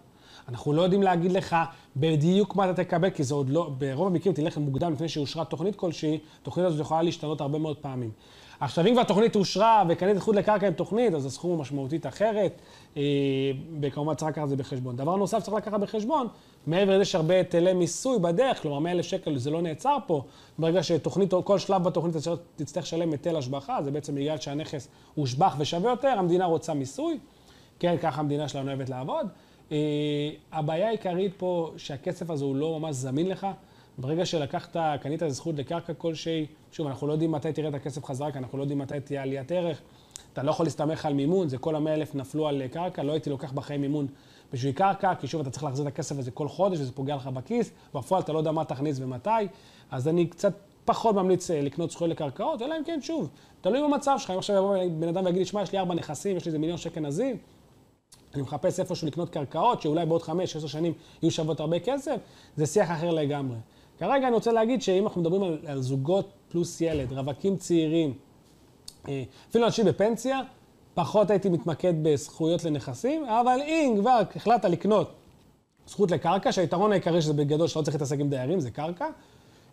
אנחנו 0.50 0.74
לא 0.74 0.82
יודעים 0.82 1.04
להגיד 1.04 1.32
לך 1.32 1.56
בדיוק 1.96 2.56
מה 2.56 2.72
אתה 2.72 2.84
תקבל, 2.84 3.10
כי 3.10 3.24
זה 3.24 3.34
עוד 3.34 3.50
לא, 3.50 3.72
ברוב 3.78 4.08
המקרים 4.08 4.34
תלך 4.34 4.58
מוקדם 4.58 4.94
לפני 4.94 5.10
שאושרה 5.10 5.46
תוכנית 5.46 5.76
כלשהי, 5.76 6.20
התוכנית 6.42 6.68
הזאת 6.68 6.80
יכולה 6.80 7.02
להשתנות 7.02 7.42
הרבה 7.42 7.60
מאוד 7.60 7.78
פעמים. 7.78 8.12
עכשיו, 8.60 8.88
אם 8.88 8.94
כבר 8.94 9.04
תוכנית 9.04 9.36
אושרה 9.36 9.84
וקנית 9.90 10.18
זכות 10.18 10.36
לקרקע 10.36 10.68
עם 10.68 10.74
תוכנית, 10.74 11.14
אז 11.14 11.26
הסכום 11.26 11.52
הוא 11.52 11.60
משמעותית 11.60 12.06
אחרת, 12.06 12.62
אה, 12.98 13.02
וכמובן 13.82 14.16
צריך 14.16 14.32
לקחת 14.32 14.44
את 14.44 14.50
זה 14.50 14.56
בחשבון. 14.56 14.96
דבר 14.96 15.16
נוסף 15.16 15.40
צריך 15.40 15.58
לקחת 15.58 15.80
בחשבון, 15.80 16.28
מעבר 16.68 16.96
לזה 16.96 17.06
שהרבה 17.06 17.36
היטלי 17.36 17.74
מיסוי 17.74 18.20
בדרך, 18.20 18.62
כלומר 18.62 18.80
100 18.80 18.92
אלף 18.92 19.06
שקל 19.06 19.38
זה 19.38 19.52
לא 19.52 19.62
נעצר 19.62 19.98
פה, 20.08 20.22
ברגע 20.60 20.84
שתוכנית, 20.84 21.34
כל 21.44 21.60
שלב 21.60 21.84
בתוכנית 21.84 22.16
תצטרך 22.56 22.84
לשלם 22.84 23.12
היטל 23.12 23.36
השבחה, 23.36 23.84
זה 23.84 23.92
בעצם 23.92 24.16
בגלל 24.16 24.38
שהנכס 24.38 24.88
הושבח 25.16 25.56
ושווה 25.60 25.90
יותר, 25.90 26.08
המדינה 26.18 26.46
רוצה 26.46 26.74
מיסוי, 26.74 27.18
כן, 27.80 27.96
ככה 28.02 28.20
המדינה 28.22 28.48
שלנו 28.48 28.68
אוהבת 28.68 28.90
לעבוד. 28.90 29.28
אה, 29.72 29.78
הבעיה 30.52 30.88
העיקרית 30.88 31.34
פה, 31.38 31.72
שהכסף 31.78 32.30
הזה 32.30 32.46
הוא 32.46 32.56
לא 32.56 32.80
ממש 32.80 32.96
זמין 32.96 33.30
לך. 33.30 33.48
ברגע 33.98 34.26
שלקחת, 34.26 34.78
קנית 35.02 35.22
זכות 35.28 35.56
לקרקע 35.56 35.94
כלשהי, 35.94 36.46
שוב, 36.72 36.88
אנחנו 36.88 37.08
לא 37.08 37.12
יודעים 37.12 37.32
מתי 37.32 37.54
תראה 37.54 37.70
את 37.70 37.74
הכסף 37.74 38.06
חזרה, 38.06 38.32
כי 38.32 38.38
אנחנו 38.38 38.58
לא 38.58 38.64
יודעים 38.64 38.80
מתי 38.80 39.00
תהיה 39.00 39.22
עליית 39.22 39.52
ערך. 39.52 39.82
אתה 40.34 40.44
לא 40.44 40.52
יכול 40.52 40.66
להסתמך 40.66 41.06
על 41.06 41.14
מימון, 41.14 41.50
זה 41.50 41.58
כל 41.58 41.76
המאה 41.76 41.94
אלף 41.94 42.16
נפלו 42.16 42.48
על 42.48 42.68
קרקע, 42.68 43.04
לא 43.04 43.12
הייתי 43.12 43.30
לוקח 43.30 43.52
בחיים 43.52 43.82
מימון 43.82 44.08
בשביל 44.54 44.72
קרקע, 44.72 45.16
כי 45.16 45.28
שוב, 45.28 45.42
אתה 45.42 45.50
צריך 45.50 45.64
להחזיר 45.64 45.88
את 45.88 45.94
הכסף 45.94 46.20
הזה 46.20 46.32
כל 46.32 46.48
חודש, 46.48 46.80
וזה 46.80 46.92
פוגע 46.92 47.16
לך 47.16 47.28
בכיס, 47.28 47.72
בפועל 47.94 48.22
אתה 48.22 48.34
לא 48.34 48.38
יודע 48.38 48.52
מה 48.52 48.66
תכניס 48.66 49.00
ומתי, 49.00 49.30
אז 49.92 50.08
אני 50.08 50.28
קצת 50.28 50.54
פחות 50.86 51.16
ממליץ 51.16 51.52
אה, 51.52 51.62
לקנות 51.62 51.92
זכויות 51.92 52.12
לקרקעות, 52.12 52.62
אלא 52.62 52.76
אם 52.78 52.84
כן, 52.84 53.00
שוב, 53.02 53.30
תלוי 53.62 53.84
במצב 53.84 54.16
שלך. 54.20 54.32
אם 54.32 54.38
עכשיו 54.38 54.56
יבוא 54.56 54.78
בן 55.00 55.08
אדם 55.08 55.26
ויגיד 55.26 55.40
לי, 55.40 55.46
שמע, 55.46 55.62
יש 55.62 55.72
לי 55.72 55.80
ארבע 55.80 55.96
נכסים, 55.96 56.38
יש 56.38 56.46
לי 56.46 56.50
איזה 56.50 56.60
מיליון 56.60 56.78
שקל 56.78 57.00
נזיל, 57.00 57.36
אני 58.34 58.42
מחפש 58.42 58.80
איפשהו 58.80 59.08
לקנות 59.08 59.30
קרקעות, 59.30 59.82
שאולי 59.82 60.06
בעוד 60.06 60.22
חמש, 60.22 60.56
עשר 60.56 60.68
שנים 60.68 60.94
יהיו 61.22 61.32
שוות 61.32 61.60
הרבה 61.60 61.80
כסף, 61.80 62.16
זה 62.56 62.66
שיח 62.66 62.92
אחר 62.92 63.12
לגמרי. 63.12 63.58
כרגע 64.00 64.28
אני 64.28 64.36
רוצה 64.36 64.52
להגיד 64.52 64.82
שאם 64.82 65.04
אנחנו 65.04 65.22
מדברים 65.22 65.44
על, 65.44 65.58
על 65.68 65.82
זוגות 65.82 66.30
פלוס 66.50 66.82
ילד, 66.82 67.14
רווקים 67.14 67.58
צעירים, 67.58 68.14
אה, 69.08 69.24
אפילו 69.50 69.66
אנשים 69.66 69.86
בפנסיה, 69.86 70.42
פחות 70.94 71.32
הייתי 71.32 71.50
מתמקד 71.50 71.94
בזכויות 72.02 72.64
לנכסים, 72.64 73.26
אבל 73.26 73.60
אם 73.62 73.96
כבר 74.00 74.22
החלטת 74.36 74.66
לקנות 74.66 75.12
זכות 75.88 76.12
לקרקע, 76.12 76.52
שהיתרון 76.52 76.92
העיקרי 76.92 77.22
שזה 77.22 77.34
בגדול 77.34 77.68
שאתה 77.68 77.80
לא 77.80 77.86
צריך 77.86 77.96
להתעסק 77.96 78.20
עם 78.20 78.30
דיירים, 78.30 78.60
זה 78.60 78.72
קרקע, 78.72 79.08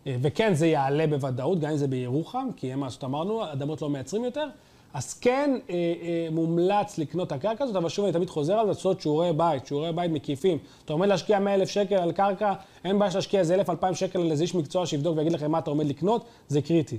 אה, 0.07 0.15
וכן, 0.21 0.53
זה 0.53 0.67
יעלה 0.67 1.07
בוודאות, 1.07 1.59
גם 1.59 1.71
אם 1.71 1.77
זה 1.77 1.87
בירוחם, 1.87 2.47
כי 2.55 2.73
הם 2.73 2.79
מה 2.79 2.89
שאמרנו, 2.89 3.51
אדמות 3.51 3.81
לא 3.81 3.89
מייצרים 3.89 4.23
יותר, 4.23 4.47
אז 4.95 5.13
כן 5.13 5.57
אה, 5.69 5.75
אה, 5.75 6.27
מומלץ 6.31 6.97
לקנות 6.97 7.27
את 7.27 7.31
הקרקע 7.31 7.63
הזאת, 7.63 7.75
אבל 7.75 7.89
שוב 7.89 8.05
אני 8.05 8.13
תמיד 8.13 8.29
חוזר 8.29 8.53
על 8.53 8.65
זה, 8.65 8.67
לעשות 8.67 9.01
שיעורי 9.01 9.33
בית, 9.33 9.67
שיעורי 9.67 9.91
בית 9.91 10.11
מקיפים. 10.11 10.57
אתה 10.85 10.93
עומד 10.93 11.07
להשקיע 11.07 11.39
100 11.39 11.53
אלף 11.53 11.69
שקל 11.69 11.95
על 11.95 12.11
קרקע, 12.11 12.53
אין 12.85 12.99
בעיה 12.99 13.11
להשקיע 13.15 13.39
איזה 13.39 13.61
1,000-2,000 13.61 13.93
שקל 13.93 14.19
על 14.19 14.31
איזה 14.31 14.43
איש 14.43 14.55
מקצוע 14.55 14.85
שיבדוק 14.85 15.17
ויגיד 15.17 15.31
לכם 15.31 15.51
מה 15.51 15.59
אתה 15.59 15.69
עומד 15.69 15.85
לקנות, 15.85 16.25
זה 16.47 16.61
קריטי. 16.61 16.97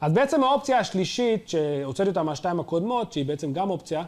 אז 0.00 0.12
בעצם 0.12 0.44
האופציה 0.44 0.78
השלישית, 0.78 1.48
שהוצאתי 1.48 2.08
אותה 2.08 2.22
מהשתיים 2.22 2.60
הקודמות, 2.60 3.12
שהיא 3.12 3.24
בעצם 3.24 3.52
גם 3.52 3.70
אופציה, 3.70 4.02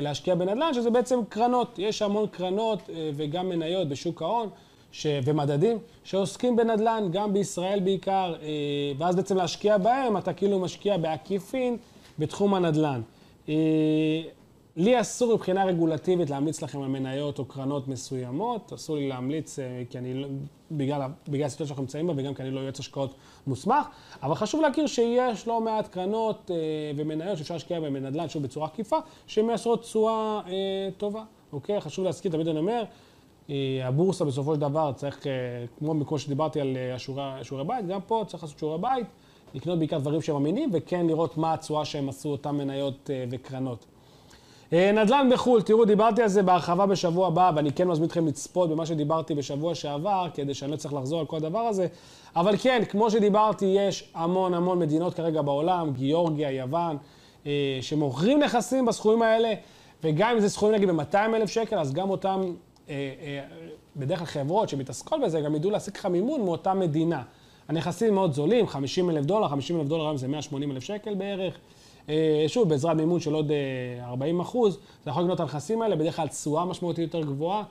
להשקיע 0.00 0.34
בנדל"ן, 0.34 0.74
שזה 0.74 0.90
בעצם 0.90 1.20
קרנות. 1.28 1.78
יש 1.78 2.02
המון 2.02 2.26
קרנות 2.26 2.90
אה, 2.90 3.10
וגם 3.16 3.48
מניות 3.48 3.88
בשוק 3.88 4.22
ההון. 4.22 4.48
ש... 4.92 5.06
ומדדים 5.24 5.78
שעוסקים 6.04 6.56
בנדל"ן, 6.56 7.08
גם 7.12 7.32
בישראל 7.32 7.80
בעיקר, 7.80 8.34
אה, 8.42 8.48
ואז 8.98 9.16
בעצם 9.16 9.36
להשקיע 9.36 9.78
בהם, 9.78 10.16
אתה 10.16 10.32
כאילו 10.32 10.58
משקיע 10.58 10.96
בעקיפין 10.96 11.76
בתחום 12.18 12.54
הנדל"ן. 12.54 13.00
אה, 13.48 14.22
לי 14.76 15.00
אסור 15.00 15.34
מבחינה 15.34 15.64
רגולטיבית 15.64 16.30
להמליץ 16.30 16.62
לכם 16.62 16.82
על 16.82 16.88
מניות 16.88 17.38
או 17.38 17.44
קרנות 17.44 17.88
מסוימות, 17.88 18.72
אסור 18.72 18.96
לי 18.96 19.08
להמליץ 19.08 19.58
אה, 19.58 19.82
כי 19.90 19.98
אני, 19.98 20.14
לא, 20.14 20.28
בגלל, 20.70 21.02
בגלל 21.28 21.46
הסיטואציה 21.46 21.66
שאנחנו 21.66 21.82
נמצאים 21.82 22.06
בה 22.06 22.12
וגם 22.16 22.34
כי 22.34 22.42
אני 22.42 22.50
לא 22.50 22.60
יועץ 22.60 22.78
השקעות 22.80 23.14
מוסמך, 23.46 23.86
אבל 24.22 24.34
חשוב 24.34 24.60
להכיר 24.60 24.86
שיש 24.86 25.48
לא 25.48 25.60
מעט 25.60 25.88
קרנות 25.88 26.50
אה, 26.50 26.56
ומניות 26.96 27.38
שאפשר 27.38 27.54
להשקיע 27.54 27.80
בהן 27.80 27.92
בנדל"ן, 27.92 28.28
שוב 28.28 28.42
בצורה 28.42 28.66
עקיפה, 28.66 28.96
שמייצרות 29.26 29.82
תשואה 29.82 30.40
טובה, 30.96 31.22
אוקיי? 31.52 31.80
חשוב 31.80 32.04
להזכיר, 32.04 32.32
תמיד 32.32 32.48
אני 32.48 32.58
אומר, 32.58 32.84
הבורסה 33.84 34.24
בסופו 34.24 34.54
של 34.54 34.60
דבר 34.60 34.92
צריך, 34.92 35.26
כמו 35.78 36.06
כמו 36.06 36.18
שדיברתי 36.18 36.60
על 36.60 36.76
שיעורי 37.42 37.64
בית, 37.66 37.86
גם 37.86 38.00
פה 38.06 38.24
צריך 38.26 38.42
לעשות 38.42 38.58
שיעורי 38.58 38.78
בית. 38.78 39.06
לקנות 39.54 39.78
בעיקר 39.78 39.98
דברים 39.98 40.22
שהם 40.22 40.36
אמינים, 40.36 40.70
וכן 40.72 41.06
לראות 41.06 41.36
מה 41.38 41.54
התשואה 41.54 41.84
שהם 41.84 42.08
עשו 42.08 42.28
אותן 42.28 42.50
מניות 42.50 43.10
אה, 43.10 43.24
וקרנות. 43.30 43.84
אה, 44.72 44.92
נדל"ן 44.92 45.30
בחו"ל, 45.32 45.62
תראו, 45.62 45.84
דיברתי 45.84 46.22
על 46.22 46.28
זה 46.28 46.42
בהרחבה 46.42 46.86
בשבוע 46.86 47.26
הבא, 47.26 47.52
ואני 47.54 47.72
כן 47.72 47.88
מזמין 47.88 48.06
אתכם 48.06 48.26
לצפות 48.26 48.70
במה 48.70 48.86
שדיברתי 48.86 49.34
בשבוע 49.34 49.74
שעבר, 49.74 50.26
כדי 50.34 50.54
שאני 50.54 50.70
לא 50.72 50.76
צריך 50.76 50.94
לחזור 50.94 51.20
על 51.20 51.26
כל 51.26 51.36
הדבר 51.36 51.58
הזה. 51.58 51.86
אבל 52.36 52.56
כן, 52.56 52.82
כמו 52.88 53.10
שדיברתי, 53.10 53.64
יש 53.64 54.10
המון 54.14 54.54
המון 54.54 54.78
מדינות 54.78 55.14
כרגע 55.14 55.42
בעולם, 55.42 55.92
גיאורגיה, 55.92 56.50
יוון, 56.50 56.96
אה, 57.46 57.78
שמוכרים 57.80 58.40
נכסים 58.40 58.86
בסכומים 58.86 59.22
האלה, 59.22 59.54
וגם 60.04 60.30
אם 60.30 60.40
זה 60.40 60.48
סכומים 60.48 60.74
נגיד 60.74 60.90
ב-200 60.90 61.14
אלף 61.34 61.50
שקל, 61.50 61.78
אז 61.78 61.92
גם 61.92 62.10
אותם, 62.10 62.40
בדרך 63.96 64.18
כלל 64.18 64.26
חברות 64.26 64.68
שמתעסקות 64.68 65.20
בזה, 65.24 65.40
גם 65.40 65.54
ידעו 65.54 65.70
להשיג 65.70 65.96
לך 65.96 66.06
מימון 66.06 66.40
מאותה 66.40 66.74
מדינה. 66.74 67.22
הנכסים 67.68 68.14
מאוד 68.14 68.32
זולים, 68.32 68.66
50 68.66 69.10
אלף 69.10 69.24
דולר, 69.24 69.48
50 69.48 69.80
אלף 69.80 69.88
דולר 69.88 70.04
היום 70.04 70.16
זה 70.16 70.28
180 70.28 70.70
אלף 70.72 70.82
שקל 70.82 71.14
בערך. 71.14 71.58
אה, 72.08 72.44
שוב, 72.48 72.68
בעזרת 72.68 72.96
מימון 72.96 73.20
של 73.20 73.34
עוד 73.34 73.50
40 74.00 74.36
אה, 74.36 74.42
אחוז, 74.42 74.78
אתה 75.02 75.10
יכול 75.10 75.22
לקנות 75.22 75.36
את 75.36 75.40
הנכסים 75.40 75.82
האלה, 75.82 75.96
בדרך 75.96 76.16
כלל 76.16 76.28
תשואה 76.28 76.64
משמעותית 76.64 77.14
יותר 77.14 77.26
גבוהה. 77.26 77.62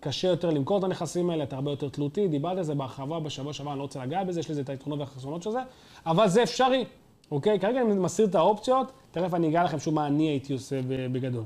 קשה 0.00 0.28
יותר 0.28 0.50
למכור 0.50 0.78
את 0.78 0.84
הנכסים 0.84 1.30
האלה, 1.30 1.44
אתה 1.44 1.56
הרבה 1.56 1.70
יותר 1.70 1.88
תלותי, 1.88 2.28
דיברתי 2.28 2.58
על 2.58 2.64
זה 2.64 2.74
בהרחבה 2.74 3.20
בשבוע 3.20 3.52
שעבר, 3.52 3.70
אני 3.70 3.78
לא 3.78 3.82
רוצה 3.82 4.04
לגעת 4.04 4.26
בזה, 4.26 4.40
יש 4.40 4.50
לזה 4.50 4.60
את 4.60 4.68
היתרונות 4.68 5.00
והחסרונות 5.00 5.42
של 5.42 5.50
זה, 5.50 5.58
אבל 6.06 6.28
זה 6.28 6.42
אפשרי, 6.42 6.84
אוקיי? 7.30 7.60
כרגע 7.60 7.80
אני 7.80 7.94
מסיר 7.94 8.26
את 8.26 8.34
האופציות, 8.34 8.92
תכף 9.10 9.34
אני 9.34 9.48
אגע 9.48 9.64
לכם 9.64 9.78
שוב 9.78 9.94
מה 9.94 10.06
אני 10.06 10.28
הייתי 10.28 10.52
עושה 10.52 10.80
בגדול. 10.86 11.44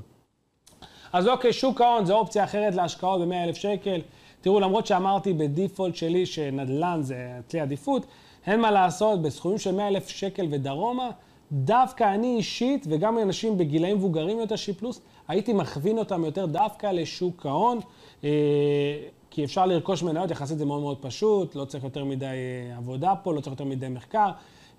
אז 1.13 1.27
אוקיי, 1.27 1.53
שוק 1.53 1.81
ההון 1.81 2.05
זה 2.05 2.13
אופציה 2.13 2.43
אחרת 2.43 2.75
להשקעות 2.75 3.21
ב-100,000 3.21 3.55
שקל. 3.55 4.01
תראו, 4.41 4.59
למרות 4.59 4.87
שאמרתי 4.87 5.33
בדיפולט 5.33 5.95
שלי 5.95 6.25
שנדל"ן 6.25 6.99
זה 7.01 7.39
כלי 7.51 7.59
עדיפות, 7.59 8.05
אין 8.47 8.61
מה 8.61 8.71
לעשות, 8.71 9.21
בסכומים 9.21 9.57
של 9.57 9.75
100,000 9.75 10.09
שקל 10.09 10.47
ודרומה, 10.51 11.09
דווקא 11.51 12.13
אני 12.13 12.35
אישית, 12.37 12.85
וגם 12.89 13.19
אנשים 13.19 13.57
בגילאים 13.57 13.97
מבוגרים 13.97 14.39
יותר, 14.39 14.55
שי 14.55 14.73
פלוס, 14.73 15.01
הייתי 15.27 15.53
מכווין 15.53 15.97
אותם 15.97 16.25
יותר 16.25 16.45
דווקא 16.45 16.87
לשוק 16.87 17.45
ההון, 17.45 17.79
אה, 18.23 18.29
כי 19.29 19.43
אפשר 19.43 19.65
לרכוש 19.65 20.03
מניות, 20.03 20.31
יחסית 20.31 20.57
זה 20.57 20.65
מאוד 20.65 20.81
מאוד 20.81 20.97
פשוט, 21.01 21.55
לא 21.55 21.65
צריך 21.65 21.83
יותר 21.83 22.05
מדי 22.05 22.25
אה, 22.25 22.77
עבודה 22.77 23.13
פה, 23.23 23.33
לא 23.33 23.41
צריך 23.41 23.51
יותר 23.51 23.65
מדי 23.65 23.89
מחקר, 23.89 24.29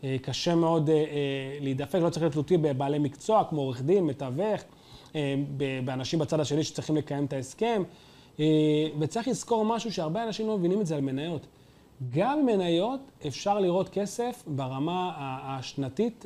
אה, 0.05 0.17
קשה 0.23 0.55
מאוד 0.55 0.91
להידפק, 1.61 1.99
לא 2.03 2.11
צריך 2.11 2.23
להיות 2.23 2.33
תלותי 2.33 2.57
בבעלי 2.57 2.99
מקצוע, 2.99 3.45
כמו 3.45 3.61
עורך 3.61 3.83
דין, 3.83 4.05
מתווך, 4.05 4.61
באנשים 5.85 6.19
בצד 6.19 6.41
השני 6.41 6.65
שצריכים 6.65 6.97
לקיים 6.97 7.25
את 7.25 7.33
ההסכם. 7.33 7.83
וצריך 8.99 9.29
לזכור 9.29 9.65
משהו 9.65 9.93
שהרבה 9.93 10.25
אנשים 10.25 10.47
לא 10.47 10.59
מבינים 10.59 10.81
את 10.81 10.87
זה 10.87 10.97
על 10.97 11.01
מניות. 11.01 11.47
גם 12.11 12.47
מניות 12.47 13.01
אפשר 13.27 13.61
לראות 13.61 13.89
כסף 13.89 14.45
ברמה 14.47 15.13
השנתית 15.43 16.25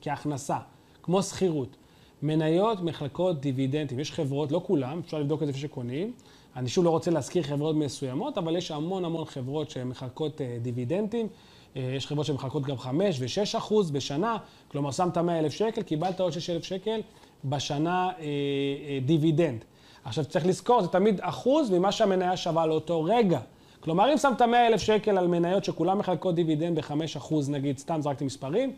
כהכנסה, 0.00 0.56
כמו 1.02 1.22
שכירות. 1.22 1.76
מניות 2.22 2.80
מחלקות 2.80 3.40
דיבידנדים. 3.40 4.00
יש 4.00 4.12
חברות, 4.12 4.52
לא 4.52 4.62
כולם, 4.66 5.00
אפשר 5.04 5.18
לבדוק 5.18 5.42
את 5.42 5.46
זה 5.46 5.50
לפני 5.50 5.62
שקונים. 5.62 6.12
אני 6.56 6.68
שוב 6.68 6.84
לא 6.84 6.90
רוצה 6.90 7.10
להזכיר 7.10 7.42
חברות 7.42 7.76
מסוימות, 7.76 8.38
אבל 8.38 8.56
יש 8.56 8.70
המון 8.70 9.04
המון 9.04 9.24
חברות 9.24 9.70
שמחלקות 9.70 10.40
אה, 10.40 10.58
דיבידנדים. 10.62 11.28
אה, 11.76 11.92
יש 11.96 12.06
חברות 12.06 12.26
שמחלקות 12.26 12.62
גם 12.62 12.78
5 12.78 13.20
ו-6 13.20 13.58
אחוז 13.58 13.90
בשנה, 13.90 14.36
כלומר 14.68 14.90
שמת 14.90 15.18
100 15.18 15.38
אלף 15.38 15.52
שקל, 15.52 15.82
קיבלת 15.82 16.20
עוד 16.20 16.32
6 16.32 16.50
אלף 16.50 16.64
שקל 16.64 17.00
בשנה 17.44 18.08
אה, 18.08 18.24
אה, 18.24 18.98
דיבידנד. 19.04 19.64
עכשיו 20.04 20.24
צריך 20.24 20.46
לזכור, 20.46 20.82
זה 20.82 20.88
תמיד 20.88 21.20
אחוז 21.20 21.70
ממה 21.70 21.92
שהמניה 21.92 22.36
שווה 22.36 22.66
לאותו 22.66 23.04
רגע. 23.04 23.38
כלומר, 23.80 24.12
אם 24.12 24.18
שמת 24.18 24.42
100 24.42 24.66
אלף 24.66 24.80
שקל 24.80 25.18
על 25.18 25.26
מניות 25.26 25.64
שכולם 25.64 25.98
מחלקות 25.98 26.34
דיבידנד 26.34 26.78
ב-5 26.78 26.92
אחוז, 27.16 27.50
נגיד, 27.50 27.78
סתם 27.78 28.00
זרקתי 28.02 28.24
מספרים, 28.24 28.72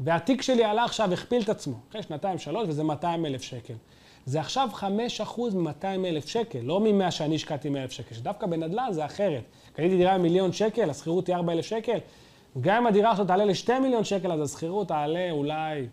והתיק 0.00 0.42
שלי 0.42 0.64
עלה 0.64 0.84
עכשיו, 0.84 1.12
הכפיל 1.12 1.42
את 1.42 1.48
עצמו, 1.48 1.74
אחרי 1.90 2.02
שנתיים, 2.02 2.38
שלוש, 2.38 2.64
וזה 2.68 2.84
200 2.84 3.26
אלף 3.26 3.42
שקל. 3.42 3.74
זה 4.26 4.40
עכשיו 4.40 4.68
5% 4.74 4.84
מ-200 5.54 5.84
אלף 5.84 6.28
שקל, 6.28 6.58
לא 6.62 6.80
מ-100 6.80 7.10
שאני 7.10 7.34
השקעתי 7.34 7.68
100 7.68 7.82
אלף 7.82 7.92
שקל, 7.92 8.14
שדווקא 8.14 8.46
בנדל"ן 8.46 8.88
זה 8.90 9.04
אחרת. 9.04 9.42
קניתי 9.72 9.96
דירה 9.96 10.18
במיליון 10.18 10.52
שקל, 10.52 10.90
השכירות 10.90 11.26
היא 11.26 11.36
4 11.36 11.52
אלף 11.52 11.64
שקל. 11.64 11.98
גם 12.60 12.76
אם 12.76 12.86
הדירה 12.86 13.10
הזאת 13.10 13.26
תעלה 13.26 13.44
ל-2 13.44 13.78
מיליון 13.82 14.04
שקל, 14.04 14.32
אז 14.32 14.40
השכירות 14.40 14.88
תעלה 14.88 15.30
אולי 15.30 15.86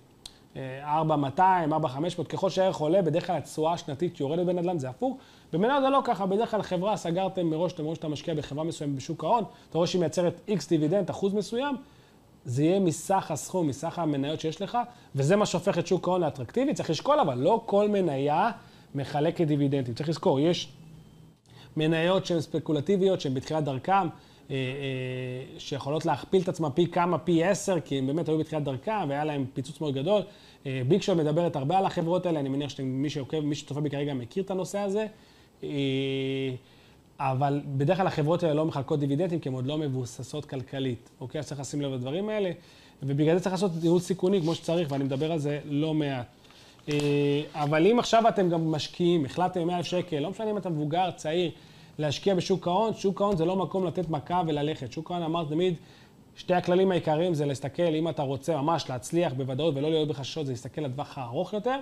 4,200, 0.58 1.74
4,500, 1.74 2.28
ככל 2.28 2.50
שהערך 2.50 2.78
עולה, 2.78 3.02
בדרך 3.02 3.28
כלל 3.28 3.38
התשואה 3.38 3.74
השנתית 3.74 4.20
יורדת 4.20 4.46
בנדל"ן, 4.46 4.80
זה 4.80 4.90
הפוך. 4.90 5.18
במניות 5.54 5.82
זה 5.82 5.90
לא 5.90 6.02
ככה, 6.04 6.26
בדרך 6.26 6.52
כלל 6.52 6.62
חברה 6.62 6.98
סגרתם 6.98 7.48
מראש, 7.48 7.74
אתם 7.74 7.84
רואים 7.84 7.96
שאתה 7.96 8.08
משקיע 8.08 8.34
בחברה 8.34 8.64
מסוימת 8.64 8.96
בשוק 8.96 9.24
ההון, 9.24 9.44
אתה 9.70 9.78
רואה 9.78 9.88
שהיא 9.88 10.00
מייצרת 10.00 10.40
X 10.50 10.70
דיבידנד, 10.70 11.10
אחוז 11.10 11.34
מסוים, 11.34 11.76
זה 12.46 12.64
יהיה 12.64 12.80
מסך 12.80 13.32
הסכום, 13.32 13.68
מסך 13.68 14.00
המניות 14.00 14.40
שיש 14.40 14.62
לך, 14.62 14.78
וזה 15.16 15.36
מה 15.36 15.46
שהופך 15.46 15.78
את 15.78 15.88
שוק 15.88 16.08
ההון 16.08 16.22
לאטרקטיבי. 16.22 16.74
צריך 16.74 16.90
לשקול, 16.90 17.20
אבל 17.20 17.38
לא 17.38 17.62
כל 17.66 17.90
מניה 17.90 18.52
מחלקת 18.96 19.48
דיבידנדים. 19.48 19.94
צריך 19.94 20.10
לזכור, 20.10 20.40
יש 20.40 20.72
מניות 21.78 22.26
שהן 22.26 22.42
ספקולטיביות, 22.42 23.22
שהן 23.22 23.34
בתחילת 23.34 23.68
אה, 23.68 23.74
אה, 23.90 24.04
שיכולות 25.58 26.06
להכפיל 26.06 26.42
את 26.42 26.50
עצמן 26.50 26.70
פי 26.74 26.88
כמה, 26.88 27.18
פי 27.18 27.44
עשר, 27.44 27.80
כי 27.80 27.98
הם 27.98 28.08
באמת 28.08 28.30
היו 28.30 28.38
בתחילת 28.38 28.64
דרכם 28.64 29.06
והיה 29.10 29.26
להם 29.26 29.46
פיצוץ 29.54 29.82
מאוד 29.82 29.94
גדול. 29.94 30.22
אה, 30.66 30.82
ביג 30.88 31.02
שול 31.02 31.18
מדברת 31.18 31.56
הרבה 31.56 31.78
על 31.78 31.86
החברות 31.86 32.26
האלה, 32.26 32.40
אני 32.40 32.50
מניח 32.50 32.70
שמי 32.70 33.10
שעוקב, 33.10 33.40
מי 33.40 33.56
שצופה 33.56 33.82
בי 33.82 33.90
כרגע 33.90 34.14
מכיר 34.14 34.44
את 34.44 34.52
הנושא 34.52 34.80
הזה. 34.80 35.08
אבל 37.20 37.62
בדרך 37.78 37.98
כלל 37.98 38.08
החברות 38.08 38.44
האלה 38.44 38.54
לא 38.54 38.66
מחלקות 38.66 39.00
דיבידנדים, 39.00 39.40
כי 39.40 39.50
הן 39.50 39.56
עוד 39.56 39.68
לא 39.68 39.78
מבוססות 39.78 40.46
כלכלית, 40.46 41.10
אוקיי? 41.22 41.40
אז 41.40 41.48
צריך 41.48 41.62
לשים 41.62 41.82
לב 41.82 41.94
לדברים 41.94 42.30
האלה, 42.30 42.52
ובגלל 43.04 43.38
זה 43.38 43.44
צריך 43.44 43.54
לעשות 43.54 43.72
ניהול 43.82 44.00
סיכוני 44.00 44.42
כמו 44.42 44.56
שצריך, 44.56 44.92
ואני 44.92 45.04
מדבר 45.04 45.32
על 45.32 45.40
זה 45.40 45.60
לא 45.66 45.94
מעט. 45.94 46.26
אה, 46.90 47.42
אבל 47.54 47.88
אם 47.88 48.00
עכשיו 48.00 48.28
אתם 48.28 48.50
גם 48.50 48.72
משקיעים, 48.72 49.26
החלטתם 49.26 49.68
100,000 49.68 49.86
שקל, 49.86 50.20
לא 50.20 50.30
משנה 50.30 50.52
אם 50.52 50.58
אתה 50.58 50.70
מבוגר, 50.70 51.12
צעיר, 51.16 51.52
להשקיע 52.00 52.36
בשוק 52.36 52.68
ההון, 52.68 52.94
שוק 52.94 53.22
ההון 53.22 53.38
זה 53.38 53.46
לא 53.46 53.56
מקום 53.56 53.86
לתת 53.86 54.10
מכה 54.10 54.42
וללכת. 54.48 54.92
שוק 54.92 55.12
ההון 55.12 55.24
אומר 55.24 55.46
תמיד, 55.50 55.74
שתי 56.36 56.54
הכללים 56.54 56.92
העיקריים 56.92 57.34
זה 57.34 57.46
להסתכל, 57.46 57.96
אם 57.96 58.10
אתה 58.10 58.22
רוצה 58.24 58.62
ממש 58.62 58.90
להצליח 58.90 59.34
בוודאות 59.34 59.76
ולא 59.76 59.90
להיות 59.90 60.08
בחששות, 60.08 60.46
זה 60.46 60.52
להסתכל 60.52 60.82
לטווח 60.82 61.18
הארוך 61.18 61.54
יותר, 61.54 61.80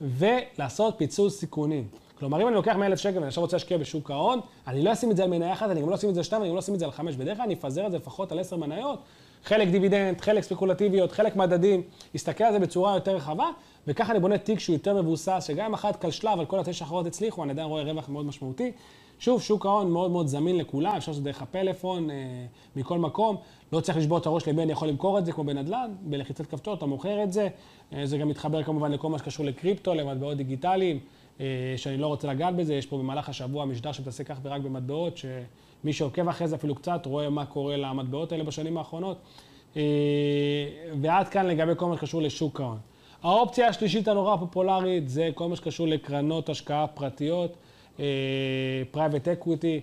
ולעשות 0.00 0.94
פיצול 0.96 1.30
סיכונים. 1.30 1.88
כלומר, 2.18 2.42
אם 2.42 2.46
אני 2.46 2.54
לוקח 2.54 2.76
100,000 2.76 2.98
שקל 2.98 3.16
ואני 3.16 3.26
עכשיו 3.26 3.42
רוצה 3.42 3.56
להשקיע 3.56 3.78
בשוק 3.78 4.10
ההון, 4.10 4.40
אני 4.66 4.82
לא 4.82 4.92
אשים 4.92 5.10
את 5.10 5.16
זה 5.16 5.24
על 5.24 5.30
מניה 5.30 5.52
אחת, 5.52 5.70
אני 5.70 5.82
גם 5.82 5.90
לא 5.90 5.94
אשים 5.94 6.08
את 6.08 6.14
זה 6.14 6.20
על 6.20 6.24
שתיים, 6.24 6.42
אני 6.42 6.48
גם 6.48 6.54
לא 6.54 6.60
אשים 6.60 6.74
את 6.74 6.78
זה 6.78 6.84
על 6.84 6.90
חמש. 6.90 7.16
בדרך 7.16 7.36
כלל 7.36 7.44
אני 7.46 7.54
אפזר 7.54 7.86
את 7.86 7.90
זה 7.90 7.96
לפחות 7.96 8.32
על 8.32 8.38
עשר 8.38 8.56
מניות, 8.56 8.98
חלק 9.44 9.68
דיבידנד, 9.68 10.20
חלק 10.20 10.42
ספקולטיביות, 10.42 11.12
חלק 11.12 11.36
מדדים, 11.36 11.82
אסתכל 12.16 12.44
על 12.44 12.52
זה 12.52 12.58
בצורה 12.58 12.94
יותר 12.94 13.16
רחבה, 13.16 13.48
וככה 13.86 14.12
אני 14.12 14.20
בונה 14.20 14.38
תיק 14.38 14.58
שהוא 14.58 14.74
יותר 14.74 15.02
מבוסס, 15.02 15.44
שגם 15.46 15.64
אם 15.64 15.74
אחת 15.74 16.04
כשלה, 16.04 16.32
אבל 16.32 16.44
כל 16.44 16.58
התשע 16.58 16.84
האחרות 16.84 17.06
הצליחו, 17.06 17.42
אני 17.42 17.50
עדיין 17.50 17.68
רואה 17.68 17.82
רווח 17.82 18.08
מאוד 18.08 18.26
משמעותי. 18.26 18.72
שוב, 19.20 19.42
שוק 19.42 19.66
ההון 19.66 19.90
מאוד 19.90 20.10
מאוד 20.10 20.26
זמין 20.26 20.56
לכולם, 20.56 20.96
אפשר 20.96 21.12
לעשות 21.12 21.24
דרך 21.24 21.42
הפלאפון, 21.42 22.10
אה, 22.10 22.16
מכל 22.76 22.98
מקום. 22.98 23.36
לא 23.72 23.80
צריך 23.80 23.98
לשבור 23.98 24.18
את 24.18 24.26
הראש 24.26 24.48
אני 24.48 24.72
יכול 24.72 24.88
למכור 24.88 25.18
את 25.18 25.26
זה, 25.26 25.32
כמו 25.32 25.44
בנדל"ן, 25.44 25.90
בלחיצת 26.02 26.46
כפתור, 26.46 26.74
אתה 26.74 26.86
מוכר 26.86 27.22
את 27.22 27.32
זה. 27.32 27.48
אה, 27.92 28.06
זה 28.06 28.18
גם 28.18 28.28
מתחבר 28.28 28.62
כמובן 28.62 28.92
לכל 28.92 29.08
מה 29.08 29.18
שקשור 29.18 29.46
לקריפטו, 29.46 29.94
למטבעות 29.94 30.36
דיגיטליים. 30.36 30.98
אה, 31.40 31.46
שאני 31.76 31.96
לא 31.96 32.06
רוצה 32.06 32.28
לגעת 32.28 32.56
בזה, 32.56 32.74
יש 32.74 32.86
פה 32.86 32.98
במהלך 32.98 33.28
השבוע 33.28 33.64
משדר 33.64 33.92
שמתעסק 33.92 34.30
אך 34.30 34.38
ורק 34.42 34.60
במטבעות, 34.60 35.16
שמי 35.16 35.92
שעוקב 35.92 36.28
אחרי 36.28 36.48
זה 36.48 36.56
אפילו 36.56 36.74
קצת 36.74 37.06
רואה 37.06 37.30
מה 37.30 37.46
קורה 37.46 37.76
למטבעות 37.76 38.32
האלה 38.32 38.44
בשנים 38.44 38.78
האחרונות. 38.78 39.16
אה, 39.76 39.82
ועד 41.00 41.28
כאן 41.28 41.46
לגבי 41.46 41.72
כל 41.76 41.86
מה 41.86 41.96
שקשור 41.96 42.22
לשוק 42.22 42.60
ההון. 42.60 42.78
האופציה 43.22 43.68
השלישית 43.68 44.08
הנורא 44.08 44.36
פופולרית 44.36 45.08
זה 45.08 45.30
כל 45.34 45.48
מה 45.48 45.56
שקשור 45.56 45.88
לקרנות 45.88 46.48
השקעה 46.48 46.86
פרטיות, 46.86 47.56
private 48.90 49.28
equity. 49.28 49.80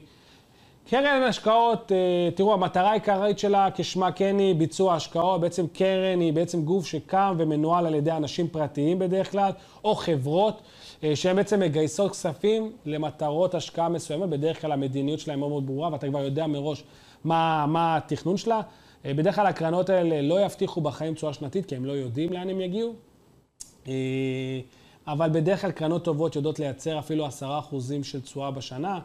קרן 0.89 1.23
השקעות, 1.23 1.91
תראו, 2.35 2.53
המטרה 2.53 2.91
העיקרית 2.91 3.39
שלה, 3.39 3.69
כשמה 3.75 4.11
כן 4.11 4.39
היא 4.39 4.55
ביצוע 4.55 4.95
השקעות. 4.95 5.41
בעצם 5.41 5.67
קרן 5.67 6.19
היא 6.19 6.33
בעצם 6.33 6.61
גוף 6.61 6.85
שקם 6.85 7.35
ומנוהל 7.37 7.85
על 7.85 7.95
ידי 7.95 8.11
אנשים 8.11 8.47
פרטיים 8.47 8.99
בדרך 8.99 9.31
כלל, 9.31 9.51
או 9.83 9.95
חברות. 9.95 10.61
אה, 11.03 11.15
שהן 11.15 11.35
בעצם 11.35 11.59
מגייסות 11.59 12.11
כספים 12.11 12.71
למטרות 12.85 13.55
השקעה 13.55 13.89
מסוימת, 13.89 14.29
בדרך 14.29 14.61
כלל 14.61 14.71
המדיניות 14.71 15.19
שלהן 15.19 15.39
מאוד 15.39 15.49
מאוד 15.49 15.65
ברורה, 15.65 15.89
ואתה 15.91 16.07
כבר 16.07 16.23
יודע 16.23 16.47
מראש 16.47 16.83
מה, 17.23 17.65
מה 17.67 17.97
התכנון 17.97 18.37
שלה. 18.37 18.61
אה, 19.05 19.13
בדרך 19.13 19.35
כלל 19.35 19.45
הקרנות 19.45 19.89
האלה 19.89 20.21
לא 20.21 20.45
יבטיחו 20.45 20.81
בחיים 20.81 21.13
תשואה 21.13 21.33
שנתית, 21.33 21.65
כי 21.65 21.75
הם 21.75 21.85
לא 21.85 21.91
יודעים 21.91 22.33
לאן 22.33 22.49
הם 22.49 22.61
יגיעו. 22.61 22.93
אה, 25.07 25.13
אבל 25.13 25.29
בדרך 25.29 25.61
כלל 25.61 25.71
קרנות 25.71 26.03
טובות 26.03 26.35
יודעות 26.35 26.59
לייצר 26.59 26.99
אפילו 26.99 27.25
עשרה 27.25 27.59
אחוזים 27.59 28.03
של 28.03 28.21
תשואה 28.21 28.51
בשנה. 28.51 28.99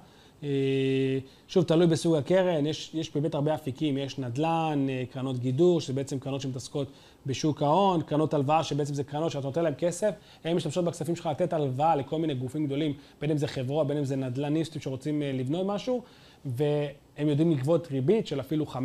שוב, 1.49 1.65
תלוי 1.65 1.87
בסוג 1.87 2.15
הקרן, 2.15 2.67
יש, 2.67 2.91
יש 2.95 3.15
באמת 3.15 3.35
הרבה 3.35 3.55
אפיקים, 3.55 3.99
יש 3.99 4.19
נדל"ן, 4.19 4.87
קרנות 5.11 5.39
גידור, 5.39 5.81
שזה 5.81 5.93
בעצם 5.93 6.19
קרנות 6.19 6.41
שמתעסקות 6.41 6.89
בשוק 7.27 7.63
ההון, 7.63 8.03
קרנות 8.03 8.35
הלוואה, 8.35 8.65
שבעצם 8.65 8.95
זה 8.95 9.05
קרנות 9.05 9.31
שאתה 9.31 9.47
נותן 9.47 9.63
להן 9.63 9.75
כסף, 9.79 10.15
הן 10.45 10.57
משתמשות 10.57 10.85
בכספים 10.85 11.17
שלך 11.17 11.27
לתת 11.27 11.53
הלוואה 11.53 11.97
לכל 11.97 12.19
מיני 12.19 12.35
גופים 12.35 12.67
גדולים, 12.67 12.95
בין 13.21 13.31
אם 13.31 13.37
זה 13.37 13.47
חברות, 13.47 13.87
בין 13.87 13.99
אם 13.99 14.05
זה 14.05 14.17
נדל"ניסטים 14.17 14.81
שרוצים 14.81 15.23
אה, 15.23 15.33
לבנות 15.33 15.67
משהו, 15.67 16.03
והם 16.45 17.29
יודעים 17.29 17.51
לגבות 17.51 17.89
ריבית 17.91 18.27
של 18.27 18.41
אפילו 18.41 18.67
15% 18.67 18.77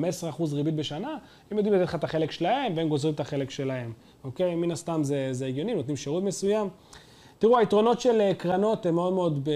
ריבית 0.54 0.76
בשנה, 0.76 1.18
הם 1.52 1.58
יודעים 1.58 1.76
לתת 1.76 1.84
לך 1.84 1.96
את 1.96 2.04
החלק 2.04 2.32
שלהם, 2.32 2.74
והם 2.76 2.90
גוזרים 2.90 3.14
את 3.14 3.20
החלק 3.20 3.50
שלהם, 3.50 3.94
אוקיי? 4.24 4.56
מן 4.56 4.72
הסתם 4.72 5.04
זה, 5.04 5.28
זה 5.32 5.46
הגיוני, 5.46 5.76
נותנים 5.76 5.98
שירות 5.98 6.24
מסוים. 6.24 6.70
תראו, 7.40 7.58
היתרונות 7.58 8.02
של 8.02 8.22
אה, 8.22 8.34
קרנות 8.34 8.86
הן 8.86 8.94
מאוד 8.94 9.14
מאוד 9.14 9.50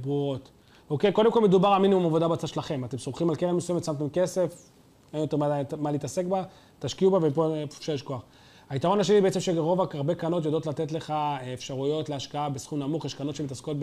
ברורות. 0.00 0.50
אוקיי? 0.90 1.12
קודם 1.12 1.32
כל 1.32 1.40
מדובר 1.40 1.68
על 1.68 1.82
מינימום 1.82 2.06
עבודה 2.06 2.28
בצד 2.28 2.48
שלכם. 2.48 2.84
אתם 2.84 2.98
סומכים 2.98 3.30
על 3.30 3.36
קרן 3.36 3.54
מסוימת, 3.56 3.84
שמתם 3.84 4.08
כסף, 4.08 4.70
אין 5.12 5.20
יותר 5.20 5.36
מה, 5.36 5.60
מה 5.78 5.92
להתעסק 5.92 6.24
בה, 6.24 6.42
תשקיעו 6.78 7.10
בה 7.10 7.18
ופה 7.22 7.54
אפשר 7.64 7.94
לשכוח. 7.94 8.22
היתרון 8.70 9.00
השני 9.00 9.20
בעצם 9.20 9.40
שרוב, 9.40 9.80
הרבה 9.80 10.14
קרנות 10.14 10.44
יודעות 10.44 10.66
לתת 10.66 10.92
לך 10.92 11.14
אפשרויות 11.54 12.08
להשקעה 12.08 12.48
בסכום 12.48 12.78
נמוך, 12.78 13.04
יש 13.04 13.14
קרנות 13.14 13.36
שמתעסקות 13.36 13.76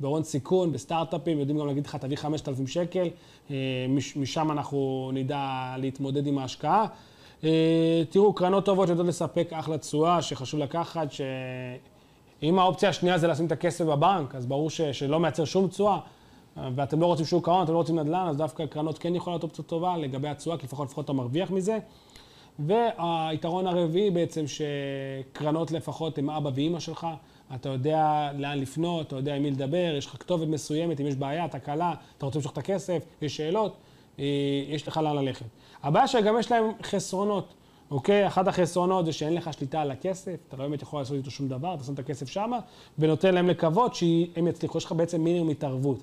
בהון 0.00 0.22
סיכון, 0.22 0.72
בסטארט-אפים, 0.72 1.38
יודעים 1.38 1.58
גם 1.58 1.66
להגיד 1.66 1.86
לך, 1.86 1.96
תביא 1.96 2.16
5,000 2.16 2.66
שקל, 2.66 3.08
אה, 3.50 3.56
משם 4.16 4.50
אנחנו 4.50 5.10
נדע 5.14 5.74
להתמודד 5.78 6.26
עם 6.26 6.38
ההשקעה. 6.38 6.86
אה, 7.44 8.02
תראו, 8.10 8.32
קרנות 8.32 8.64
טובות 8.64 8.88
יודעות 8.88 9.08
לספק 9.08 9.52
אחלה 9.52 9.78
תשואה, 9.78 10.22
שחשוב 10.22 10.60
לקחת, 10.60 11.12
ש... 11.12 11.20
אם 12.42 12.58
האופציה 12.58 12.88
השנייה 12.88 13.18
זה 13.18 13.26
לשים 13.26 13.46
את 13.46 13.52
הכסף 13.52 13.84
בבנק, 13.84 14.34
אז 14.34 14.46
ברור 14.46 14.70
ש, 14.70 14.80
שלא 14.80 15.20
מייצר 15.20 15.44
שום 15.44 15.68
תשואה, 15.68 15.98
ואתם 16.56 17.00
לא 17.00 17.06
רוצים 17.06 17.26
שוק 17.26 17.48
ההון, 17.48 17.64
אתם 17.64 17.72
לא 17.72 17.78
רוצים 17.78 17.98
נדל"ן, 17.98 18.26
אז 18.28 18.36
דווקא 18.36 18.66
קרנות 18.66 18.98
כן 18.98 19.14
יכולות 19.14 19.34
להיות 19.34 19.42
אופציה 19.42 19.64
טובה 19.64 19.96
לגבי 19.96 20.28
התשואה, 20.28 20.56
כי 20.56 20.66
לפחות 20.66 20.88
לפחות 20.88 21.04
אתה 21.04 21.12
מרוויח 21.12 21.50
מזה. 21.50 21.78
והיתרון 22.58 23.66
הרביעי 23.66 24.10
בעצם, 24.10 24.44
שקרנות 24.46 25.70
לפחות 25.70 26.18
הם 26.18 26.30
אבא 26.30 26.50
ואימא 26.54 26.80
שלך, 26.80 27.06
אתה 27.54 27.68
יודע 27.68 28.30
לאן 28.38 28.58
לפנות, 28.58 29.06
אתה 29.06 29.16
יודע 29.16 29.34
עם 29.34 29.42
מי 29.42 29.50
לדבר, 29.50 29.94
יש 29.98 30.06
לך 30.06 30.16
כתובת 30.20 30.48
מסוימת, 30.48 31.00
אם 31.00 31.06
יש 31.06 31.14
בעיה, 31.14 31.48
תקלה, 31.48 31.94
אתה 32.18 32.26
רוצה 32.26 32.38
למשוך 32.38 32.52
את 32.52 32.58
הכסף, 32.58 33.04
יש 33.22 33.36
שאלות, 33.36 33.76
אה, 34.18 34.24
יש 34.68 34.88
לך 34.88 34.96
לאן 34.96 35.16
ללכת. 35.16 35.46
הבעיה 35.82 36.08
שגם 36.08 36.38
יש 36.38 36.52
להם 36.52 36.64
חסרונות, 36.82 37.54
אוקיי? 37.92 38.26
אחת 38.26 38.48
החסרונות 38.48 39.06
זה 39.06 39.12
שאין 39.12 39.34
לך 39.34 39.52
שליטה 39.52 39.80
על 39.80 39.90
הכסף, 39.90 40.36
אתה 40.48 40.56
לא 40.56 40.68
באמת 40.68 40.82
יכול 40.82 41.00
לעשות 41.00 41.16
איתו 41.16 41.30
שום 41.30 41.48
דבר, 41.48 41.74
אתה 41.74 41.84
שם 41.84 41.94
את 41.94 41.98
הכסף 41.98 42.28
שמה, 42.28 42.58
ונותן 42.98 43.34
להם 43.34 43.48
לקוות 43.48 43.94
שהם 43.94 44.46
יצליחו, 44.46 44.78
יש 44.78 44.84
לך 44.84 44.92
בעצם 44.92 45.20
מינימום 45.24 45.48
התערבות. 45.48 45.98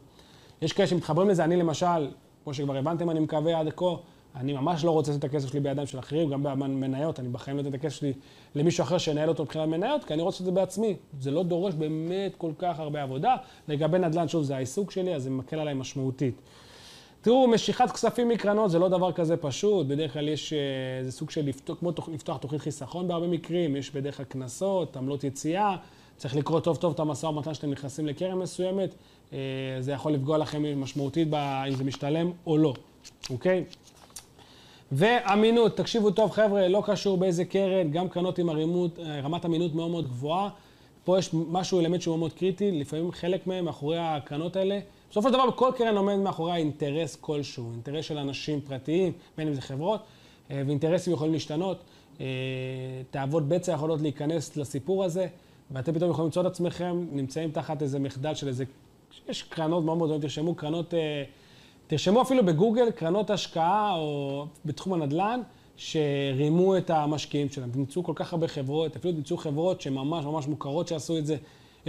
יש 0.61 0.73
כאלה 0.73 0.87
שמתחברים 0.87 1.29
לזה, 1.29 1.43
אני 1.43 1.55
למשל, 1.55 2.11
כמו 2.43 2.53
שכבר 2.53 2.77
הבנתם, 2.77 3.09
אני 3.09 3.19
מקווה 3.19 3.59
עד 3.59 3.69
כה, 3.75 3.95
אני 4.35 4.53
ממש 4.53 4.83
לא 4.83 4.91
רוצה 4.91 5.11
לתת 5.11 5.19
את 5.19 5.23
הכסף 5.23 5.49
שלי 5.49 5.59
בידיים 5.59 5.87
של 5.87 5.99
אחרים, 5.99 6.29
גם 6.29 6.43
במניות, 6.43 7.19
אני 7.19 7.29
בחיים 7.29 7.57
לא 7.57 7.61
אתן 7.61 7.69
את 7.69 7.73
הכסף 7.73 7.95
שלי 7.95 8.13
למישהו 8.55 8.83
אחר 8.83 8.97
שינהל 8.97 9.29
אותו 9.29 9.43
מבחינת 9.43 9.67
מניות, 9.67 10.03
כי 10.03 10.13
אני 10.13 10.21
רוצה 10.21 10.39
את 10.39 10.45
זה 10.45 10.51
בעצמי. 10.51 10.95
זה 11.19 11.31
לא 11.31 11.43
דורש 11.43 11.73
באמת 11.73 12.35
כל 12.37 12.51
כך 12.57 12.79
הרבה 12.79 13.03
עבודה. 13.03 13.35
לגבי 13.67 13.99
נדל"ן, 13.99 14.27
שוב, 14.27 14.43
זה 14.43 14.55
העיסוק 14.55 14.91
שלי, 14.91 15.15
אז 15.15 15.23
זה 15.23 15.29
מקל 15.29 15.59
עליי 15.59 15.73
משמעותית. 15.73 16.41
תראו, 17.21 17.47
משיכת 17.47 17.91
כספים 17.91 18.29
מקרנות 18.29 18.71
זה 18.71 18.79
לא 18.79 18.89
דבר 18.89 19.11
כזה 19.11 19.37
פשוט, 19.37 19.87
בדרך 19.87 20.13
כלל 20.13 20.27
יש 20.27 20.53
איזה 20.99 21.11
סוג 21.11 21.29
של 21.29 21.45
לפתוח, 21.45 21.77
כמו 21.79 21.91
לפתוח 22.13 22.37
תוכנית 22.37 22.61
חיסכון 22.61 23.07
בהרבה 23.07 23.27
מקרים, 23.27 23.75
יש 23.75 23.91
בדרך 23.91 24.17
כלל 24.17 24.25
קנסות, 24.25 24.97
עמלות 24.97 25.23
יציאה, 25.23 25.75
צריך 26.17 26.35
לקרוא 26.35 26.59
טוב 26.59 26.77
טוב 26.77 26.93
את 26.93 26.99
המשא 26.99 27.25
ומתן 27.25 27.53
שאתם 27.53 27.71
נכנסים 27.71 28.07
לקרן 28.07 28.37
מסוימת, 28.37 28.95
אה, 29.33 29.37
זה 29.79 29.91
יכול 29.91 30.11
לפגוע 30.11 30.37
לכם 30.37 30.81
משמעותית 30.81 31.27
אם 31.67 31.75
זה 31.75 31.83
משתלם 31.83 32.31
או 32.47 32.57
לא, 32.57 32.73
אוקיי? 33.29 33.63
ואמינות, 34.91 35.77
תקשיבו 35.77 36.11
טוב 36.11 36.31
חבר'ה, 36.31 36.67
לא 36.67 36.83
קשור 36.85 37.17
באיזה 37.17 37.45
קרן, 37.45 37.91
גם 37.91 38.09
קרנות 38.09 38.39
עם 38.39 38.49
הרימות, 38.49 38.99
אה, 38.99 39.21
רמת 39.21 39.45
אמינות 39.45 39.75
מאוד 39.75 39.91
מאוד 39.91 40.07
גבוהה. 40.07 40.49
פה 41.03 41.19
יש 41.19 41.29
משהו, 41.33 41.79
אלמנט 41.79 42.01
שהוא 42.01 42.19
מאוד 42.19 42.33
קריטי, 42.33 42.71
לפעמים 42.71 43.11
חלק 43.11 43.47
מהם 43.47 43.65
מאחורי 43.65 43.97
הקרנות 43.99 44.55
האלה. 44.55 44.79
בסופו 45.09 45.27
של 45.27 45.33
דבר, 45.33 45.51
כל 45.55 45.71
קרן 45.77 45.97
עומד 45.97 46.15
מאחורי 46.15 46.51
האינטרס 46.51 47.15
כלשהו, 47.15 47.71
אינטרס 47.71 48.05
של 48.05 48.17
אנשים 48.17 48.61
פרטיים, 48.61 49.13
בין 49.37 49.47
אם 49.47 49.53
זה 49.53 49.61
חברות, 49.61 50.01
אה, 50.51 50.61
ואינטרסים 50.65 51.13
יכולים 51.13 51.33
להשתנות. 51.33 51.83
אה, 52.21 52.25
תאוות 53.11 53.47
בצע 53.47 53.71
יכולות 53.71 54.01
להיכנס 54.01 54.57
לסיפור 54.57 55.03
הזה, 55.03 55.27
ואתם 55.71 55.93
פתאום 55.93 56.11
יכולים 56.11 56.25
למצוא 56.25 56.41
את 56.41 56.47
עצמכם, 56.47 57.05
נמצאים 57.11 57.51
תחת 57.51 57.81
איזה 57.81 57.99
מחדל 57.99 58.35
של 58.35 58.47
איזה... 58.47 58.63
יש 59.29 59.43
קרנות 59.43 59.83
מאוד 59.83 59.97
מאוד, 59.97 60.21
תרשמו 60.21 60.55
קרנות... 60.55 60.93
תרשמו 61.87 62.21
אפילו 62.21 62.45
בגוגל 62.45 62.91
קרנות 62.91 63.29
השקעה 63.29 63.95
או 63.95 64.45
בתחום 64.65 64.93
הנדל"ן 64.93 65.41
שרימו 65.77 66.77
את 66.77 66.89
המשקיעים 66.89 67.49
שלהם. 67.49 67.71
תמצאו 67.71 68.03
כל 68.03 68.13
כך 68.15 68.33
הרבה 68.33 68.47
חברות, 68.47 68.95
אפילו 68.95 69.13
תמצאו 69.13 69.37
חברות 69.37 69.81
שממש 69.81 70.25
ממש 70.25 70.47
מוכרות 70.47 70.87
שעשו 70.87 71.17
את 71.17 71.25
זה. 71.25 71.37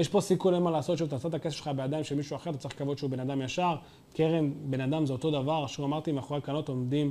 יש 0.01 0.09
פה 0.09 0.21
סיכון 0.21 0.55
אין 0.55 0.63
מה 0.63 0.71
לעשות, 0.71 0.99
שוב, 0.99 1.09
תעשה 1.09 1.29
את 1.29 1.35
הכסף 1.35 1.57
שלך 1.57 1.71
בידיים 1.77 2.05
של 2.05 2.15
מישהו 2.15 2.37
אחר, 2.37 2.51
אתה 2.51 2.59
צריך 2.59 2.75
לקוות 2.75 2.99
שהוא 2.99 3.11
בן 3.11 3.21
אדם 3.21 3.43
ישר. 3.43 3.77
קרן, 4.15 4.51
בן 4.71 4.81
אדם 4.81 5.07
זה 5.07 5.13
אותו 5.13 5.31
דבר, 5.31 5.67
שוב 5.67 5.85
אמרתי, 5.85 6.13
מאחורי 6.13 6.39
הקרנות 6.39 6.69
עומדים 6.69 7.11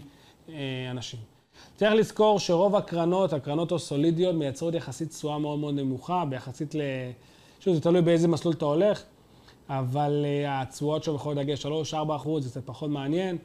אה, 0.50 0.56
אנשים. 0.92 1.20
צריך 1.76 1.94
לזכור 1.94 2.40
שרוב 2.40 2.76
הקרנות, 2.76 3.34
הקרנות 3.34 3.72
הסולידיות, 3.72 4.36
מייצרות 4.36 4.74
יחסית 4.74 5.10
תשואה 5.10 5.38
מאוד 5.38 5.60
מאוד 5.60 5.76
נמוכה, 5.76 6.26
ביחסית 6.30 6.76
ל... 6.76 6.82
שוב, 7.60 7.74
זה 7.74 7.82
תלוי 7.82 8.02
באיזה 8.02 8.28
מסלול 8.28 8.54
אתה 8.54 8.66
הולך. 8.66 9.04
אבל 9.70 10.26
אה, 10.26 10.62
התשואות 10.62 11.04
שלו 11.04 11.16
יכולות 11.16 11.38
להגיע 11.38 11.56
3-4 11.92 12.16
אחוז, 12.16 12.44
זה 12.44 12.50
קצת 12.50 12.62
פחות 12.66 12.90
מעניין. 12.90 13.38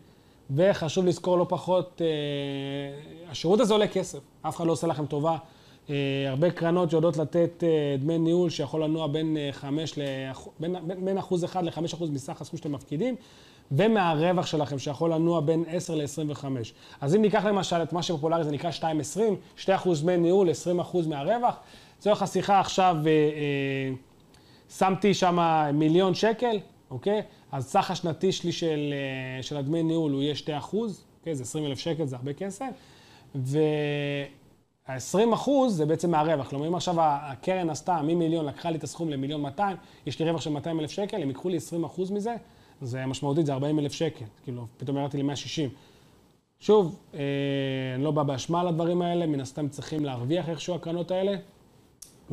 וחשוב 0.51 1.07
לזכור 1.07 1.39
לא 1.39 1.47
פחות, 1.49 2.03
אה, 2.05 3.31
השירות 3.31 3.61
הזה 3.61 3.73
עולה 3.73 3.89
כסף, 3.89 4.19
אף 4.43 4.57
אחד 4.57 4.67
לא 4.67 4.73
עושה 4.73 4.87
לכם 4.87 5.07
טובה. 5.07 5.37
אה, 5.91 5.95
הרבה 6.29 6.51
קרנות 6.51 6.91
שיודעות 6.91 7.17
לתת 7.17 7.65
אה, 7.65 7.97
דמי 7.99 8.19
ניהול 8.19 8.51
שיכול 8.51 8.85
לנוע 8.85 9.07
בין, 9.07 9.37
אה, 9.37 9.49
5 9.53 9.99
ל... 9.99 10.03
בין, 10.61 10.77
בין, 10.87 11.05
בין 11.05 11.19
אחוז 11.19 11.45
אחד 11.45 11.65
לחמש 11.65 11.95
אחוז 11.95 12.11
מסך 12.11 12.41
הסכום 12.41 12.59
שאתם 12.59 12.73
מפקידים, 12.73 13.17
ומהרווח 13.73 14.47
שלכם 14.47 14.79
שיכול 14.79 15.13
לנוע 15.13 15.41
בין 15.41 15.65
10 15.69 15.95
ל-25. 15.95 16.45
אז 17.01 17.15
אם 17.15 17.23
ניקח 17.23 17.45
למשל 17.45 17.83
את 17.83 17.93
מה 17.93 18.03
שפופולרי 18.03 18.45
זה 18.45 18.51
נקרא 18.51 18.71
2.20, 18.71 18.83
2 19.57 19.77
אחוז 19.77 20.03
דמי 20.03 20.17
ניהול, 20.17 20.51
20 20.51 20.81
אחוז 20.81 21.07
מהרווח, 21.07 21.57
לצורך 21.99 22.23
השיחה 22.23 22.61
עכשיו 22.61 22.97
אה, 23.07 23.11
אה, 23.11 23.95
שמתי 24.79 25.15
שם 25.15 25.39
מיליון 25.75 26.15
שקל, 26.15 26.59
אוקיי? 26.91 27.23
אז 27.53 27.65
סך 27.67 27.91
השנתי 27.91 28.33
שלי 28.33 28.53
של, 28.53 28.95
של 29.43 29.57
הדמי 29.57 29.83
ניהול 29.83 30.13
הוא 30.13 30.23
יהיה 30.23 30.35
2 30.35 30.59
אחוז, 30.59 31.05
אוקיי? 31.21 31.35
זה 31.35 31.43
20 31.43 31.67
אלף 31.67 31.79
שקל, 31.79 32.05
זה 32.05 32.17
הרבה 32.17 32.33
כסף. 32.33 32.67
ו... 33.35 33.59
ה-20% 34.87 35.51
זה 35.69 35.87
בעצם 35.87 36.11
מהרווח. 36.11 36.49
כלומר, 36.49 36.69
אם 36.69 36.75
עכשיו 36.75 36.95
הקרן 36.99 37.71
עשתה 37.71 38.03
ממיליון, 38.03 38.47
לקחה 38.47 38.71
לי 38.71 38.79
את 38.79 38.85
הסכום 38.85 39.11
למיליון 39.11 39.41
200, 39.41 39.77
יש 40.07 40.19
לי 40.19 40.31
רווח 40.31 40.41
של 40.41 40.51
200 40.51 40.81
אלף 40.81 40.91
שקל, 40.91 41.23
הם 41.23 41.29
ייקחו 41.29 41.49
לי 41.49 41.59
20% 41.99 42.13
מזה, 42.13 42.35
זה 42.81 43.07
משמעותית, 43.07 43.47
זה 43.47 43.53
40 43.53 43.79
אלף 43.79 43.93
שקל. 43.93 44.25
כאילו, 44.43 44.67
פתאום 44.77 44.97
ירדתי 44.97 45.23
ל-160. 45.23 45.71
שוב, 46.61 46.99
אה, 47.15 47.21
אני 47.95 48.05
לא 48.05 48.11
בא 48.11 48.23
באשמה 48.23 48.61
על 48.61 48.69
הדברים 48.69 49.03
האלה, 49.03 49.27
מן 49.27 49.41
הסתם 49.41 49.69
צריכים 49.69 50.05
להרוויח 50.05 50.49
איכשהו 50.49 50.75
הקרנות 50.75 51.11
האלה, 51.11 51.37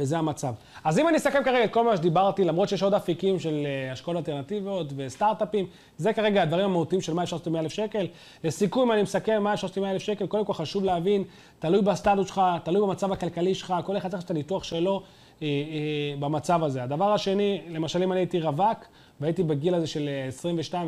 וזה 0.02 0.18
המצב. 0.18 0.54
אז 0.84 1.00
אם 1.00 1.08
אני 1.08 1.18
אסכם 1.18 1.44
כרגע 1.44 1.64
את 1.64 1.74
כל 1.74 1.84
מה 1.84 1.98
שדיברתי, 1.98 2.44
למרות 2.44 2.70
שיש 2.70 2.84
עוד 2.84 2.94
אפיקים 2.94 3.40
של 3.40 3.64
אה, 3.66 3.92
השקעות 3.92 4.18
אלטרנטיביות 4.18 4.88
וסטארט-אפים, 4.96 5.66
זה 5.98 6.14
כרגע 6.14 6.42
הדברים 6.42 6.66
המהותיים 6.66 7.02
של 7.02 7.14
מה 7.14 7.24
אפשר 7.24 7.36
לעשות 7.36 7.48
עם 7.48 7.54
100,000 7.54 7.72
שקל. 7.72 8.08
לסיכום, 8.44 8.92
אני 8.92 9.02
מסכם 9.02 9.44
מה 9.44 9.54
אפשר 9.54 9.68
לעשות 9.68 9.78
עם 9.78 9.84
100,000 9.84 10.02
שקל. 10.02 10.28
קודם 10.28 10.46
כל 10.46 10.54
חשוב 10.54 10.84
להבין, 10.84 11.24
תלוי 11.60 11.82
בסטטוס 11.82 12.28
שלך, 12.28 12.42
תלוי 12.64 12.82
במצב 12.82 13.12
הכלכלי 13.12 13.56
שלך, 13.56 13.74
כל 13.86 13.98
אחד 13.98 14.12
צריך 14.12 14.24
את 14.24 14.32
הניתוח 14.32 14.64
שלו 14.64 15.02
אה, 15.42 15.48
אה, 15.48 16.16
במצב 16.20 16.64
הזה. 16.64 16.84
הדבר 16.84 17.14
השני, 17.14 17.62
למשל 17.70 18.04
אם 18.04 18.12
אני 18.12 18.20
הייתי 18.20 18.40
רווק, 18.40 18.86
והייתי 19.22 19.44
בגיל 19.44 19.76
הזה 19.76 19.88
של 19.88 20.10
22-23 20.72 20.74
אה, 20.76 20.82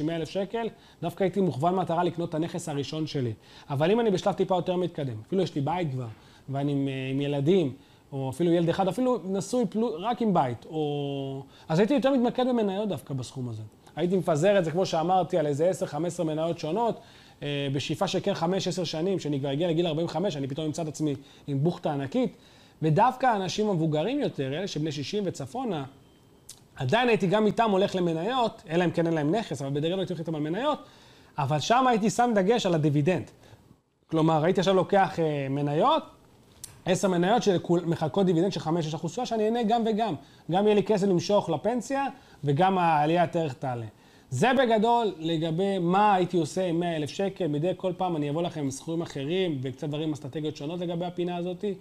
עם 0.00 0.06
100,000 0.06 0.28
שקל, 0.28 0.68
דווקא 1.02 1.24
הייתי 1.24 1.40
מוכוון 1.40 1.74
מטרה 1.74 2.04
לקנות 2.04 2.28
את 2.28 2.34
הנכס 2.34 2.68
הראשון 2.68 3.06
שלי. 3.06 3.32
אבל 3.70 3.90
אם 3.90 4.00
אני 4.00 4.10
בשלב 4.10 4.34
טיפה 4.34 4.54
יותר 4.54 4.76
מתקדם, 4.76 5.16
אפילו 5.26 5.42
יש 5.42 5.54
לי 5.54 5.60
בית 5.60 5.90
כבר, 5.90 6.06
ואני 6.48 6.72
עם, 6.72 6.88
אה, 6.88 7.08
עם 7.10 7.20
ילדים, 7.20 7.72
או 8.16 8.30
אפילו 8.30 8.52
ילד 8.52 8.68
אחד, 8.68 8.88
אפילו 8.88 9.18
נשוי 9.24 9.64
פלו, 9.70 9.96
רק 9.98 10.22
עם 10.22 10.34
בית, 10.34 10.66
או... 10.70 11.42
אז 11.68 11.78
הייתי 11.78 11.94
יותר 11.94 12.12
מתמקד 12.12 12.46
במניות 12.48 12.88
דווקא 12.88 13.14
בסכום 13.14 13.48
הזה. 13.48 13.62
הייתי 13.96 14.16
מפזר 14.16 14.58
את 14.58 14.64
זה, 14.64 14.70
כמו 14.70 14.86
שאמרתי, 14.86 15.38
על 15.38 15.46
איזה 15.46 15.70
10-15 16.20 16.22
מניות 16.22 16.58
שונות, 16.58 17.00
אה, 17.42 17.68
בשאיפה 17.72 18.08
של 18.08 18.20
כן 18.20 18.32
5-10 18.32 18.84
שנים, 18.84 19.18
שאני 19.18 19.40
כבר 19.40 19.52
אגיע 19.52 19.68
לגיל 19.68 19.86
45, 19.86 20.36
אני 20.36 20.48
פתאום 20.48 20.66
אמצא 20.66 20.82
את 20.82 20.88
עצמי 20.88 21.14
עם 21.46 21.64
בוכטה 21.64 21.92
ענקית, 21.92 22.36
ודווקא 22.82 23.26
האנשים 23.26 23.68
המבוגרים 23.68 24.20
יותר, 24.20 24.54
אלה 24.54 24.68
שבני 24.68 24.92
60 24.92 25.22
וצפונה, 25.26 25.84
עדיין 26.76 27.08
הייתי 27.08 27.26
גם 27.26 27.46
איתם 27.46 27.70
הולך 27.70 27.96
למניות, 27.96 28.62
אלא 28.70 28.84
אם 28.84 28.90
כן 28.90 29.06
אין 29.06 29.14
להם 29.14 29.34
נכס, 29.34 29.62
אבל 29.62 29.70
בדרך 29.70 29.90
כלל 29.90 29.98
הייתי 29.98 30.12
הולך 30.12 30.20
איתם 30.20 30.34
על 30.34 30.40
מניות, 30.40 30.78
אבל 31.38 31.60
שם 31.60 31.86
הייתי 31.86 32.10
שם 32.10 32.30
דגש 32.34 32.66
על 32.66 32.74
הדיבידנד. 32.74 33.30
כלומר, 34.06 34.44
הייתי 34.44 34.60
עכשיו 34.60 34.74
לוקח 34.74 35.20
אה, 35.20 35.46
מניות, 35.50 36.02
עשר 36.86 37.08
מניות 37.08 37.42
שמחלקות 37.42 38.26
דיבידנד 38.26 38.52
של 38.52 38.60
5-6 38.60 38.64
אחוז 38.94 39.12
תשואה, 39.12 39.26
שאני 39.26 39.44
אהנה 39.44 39.62
גם 39.62 39.82
וגם. 39.86 40.14
גם 40.50 40.64
יהיה 40.64 40.74
לי 40.74 40.82
כסף 40.82 41.06
למשוך 41.06 41.50
לפנסיה, 41.50 42.06
וגם 42.44 42.78
העליית 42.78 43.36
ערך 43.36 43.52
תעלה. 43.52 43.86
זה 44.30 44.48
בגדול 44.58 45.14
לגבי 45.18 45.78
מה 45.78 46.14
הייתי 46.14 46.36
עושה 46.36 46.66
עם 46.66 46.80
100 46.80 46.96
אלף 46.96 47.10
שקל. 47.10 47.46
מדי 47.46 47.72
כל 47.76 47.92
פעם 47.96 48.16
אני 48.16 48.30
אבוא 48.30 48.42
לכם 48.42 48.60
עם 48.60 48.70
סכומים 48.70 49.02
אחרים 49.02 49.58
וקצת 49.62 49.88
דברים, 49.88 50.12
אסטרטגיות 50.12 50.56
שונות 50.56 50.80
לגבי 50.80 51.04
הפינה 51.04 51.36
הזאתי. 51.36 51.74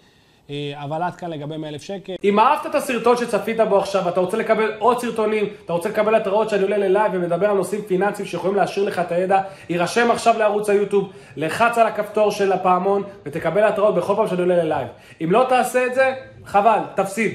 אה, 0.49 0.73
אבל 0.84 1.03
עד 1.03 1.15
כאן 1.15 1.29
לגבי 1.29 1.58
100 1.58 1.69
אלף 1.69 1.81
שקל. 1.81 2.13
אם 2.23 2.39
אהבת 2.39 2.65
את 2.65 2.75
הסרטון 2.75 3.17
שצפית 3.17 3.60
בו 3.60 3.77
עכשיו, 3.77 4.10
אתה 4.10 4.19
רוצה 4.19 4.38
לקבל 4.38 4.71
עוד 4.79 4.99
סרטונים, 4.99 5.45
אתה 5.65 5.73
רוצה 5.73 5.89
לקבל 5.89 6.15
התראות 6.15 6.49
שאני 6.49 6.63
עולה 6.63 6.77
ללייב 6.77 7.12
ומדבר 7.15 7.49
על 7.49 7.58
נושאים 7.58 7.81
פיננסיים 7.81 8.27
שיכולים 8.27 8.55
להעשיר 8.56 8.86
לך 8.86 8.99
את 8.99 9.12
הידע, 9.12 9.41
הירשם 9.69 10.12
עכשיו 10.12 10.39
לערוץ 10.39 10.69
היוטיוב, 10.69 11.12
לחץ 11.36 11.77
על 11.77 11.88
הכפתור 11.88 12.31
של 12.31 12.51
הפעמון 12.51 13.03
ותקבל 13.25 13.63
התראות 13.63 13.95
בכל 13.95 14.15
פעם 14.15 14.27
שאני 14.27 14.41
עולה 14.41 14.63
ללייב. 14.63 14.88
אם 15.23 15.31
לא 15.31 15.45
תעשה 15.49 15.86
את 15.86 15.95
זה, 15.95 16.13
חבל, 16.45 16.79
תפסיד. 16.95 17.34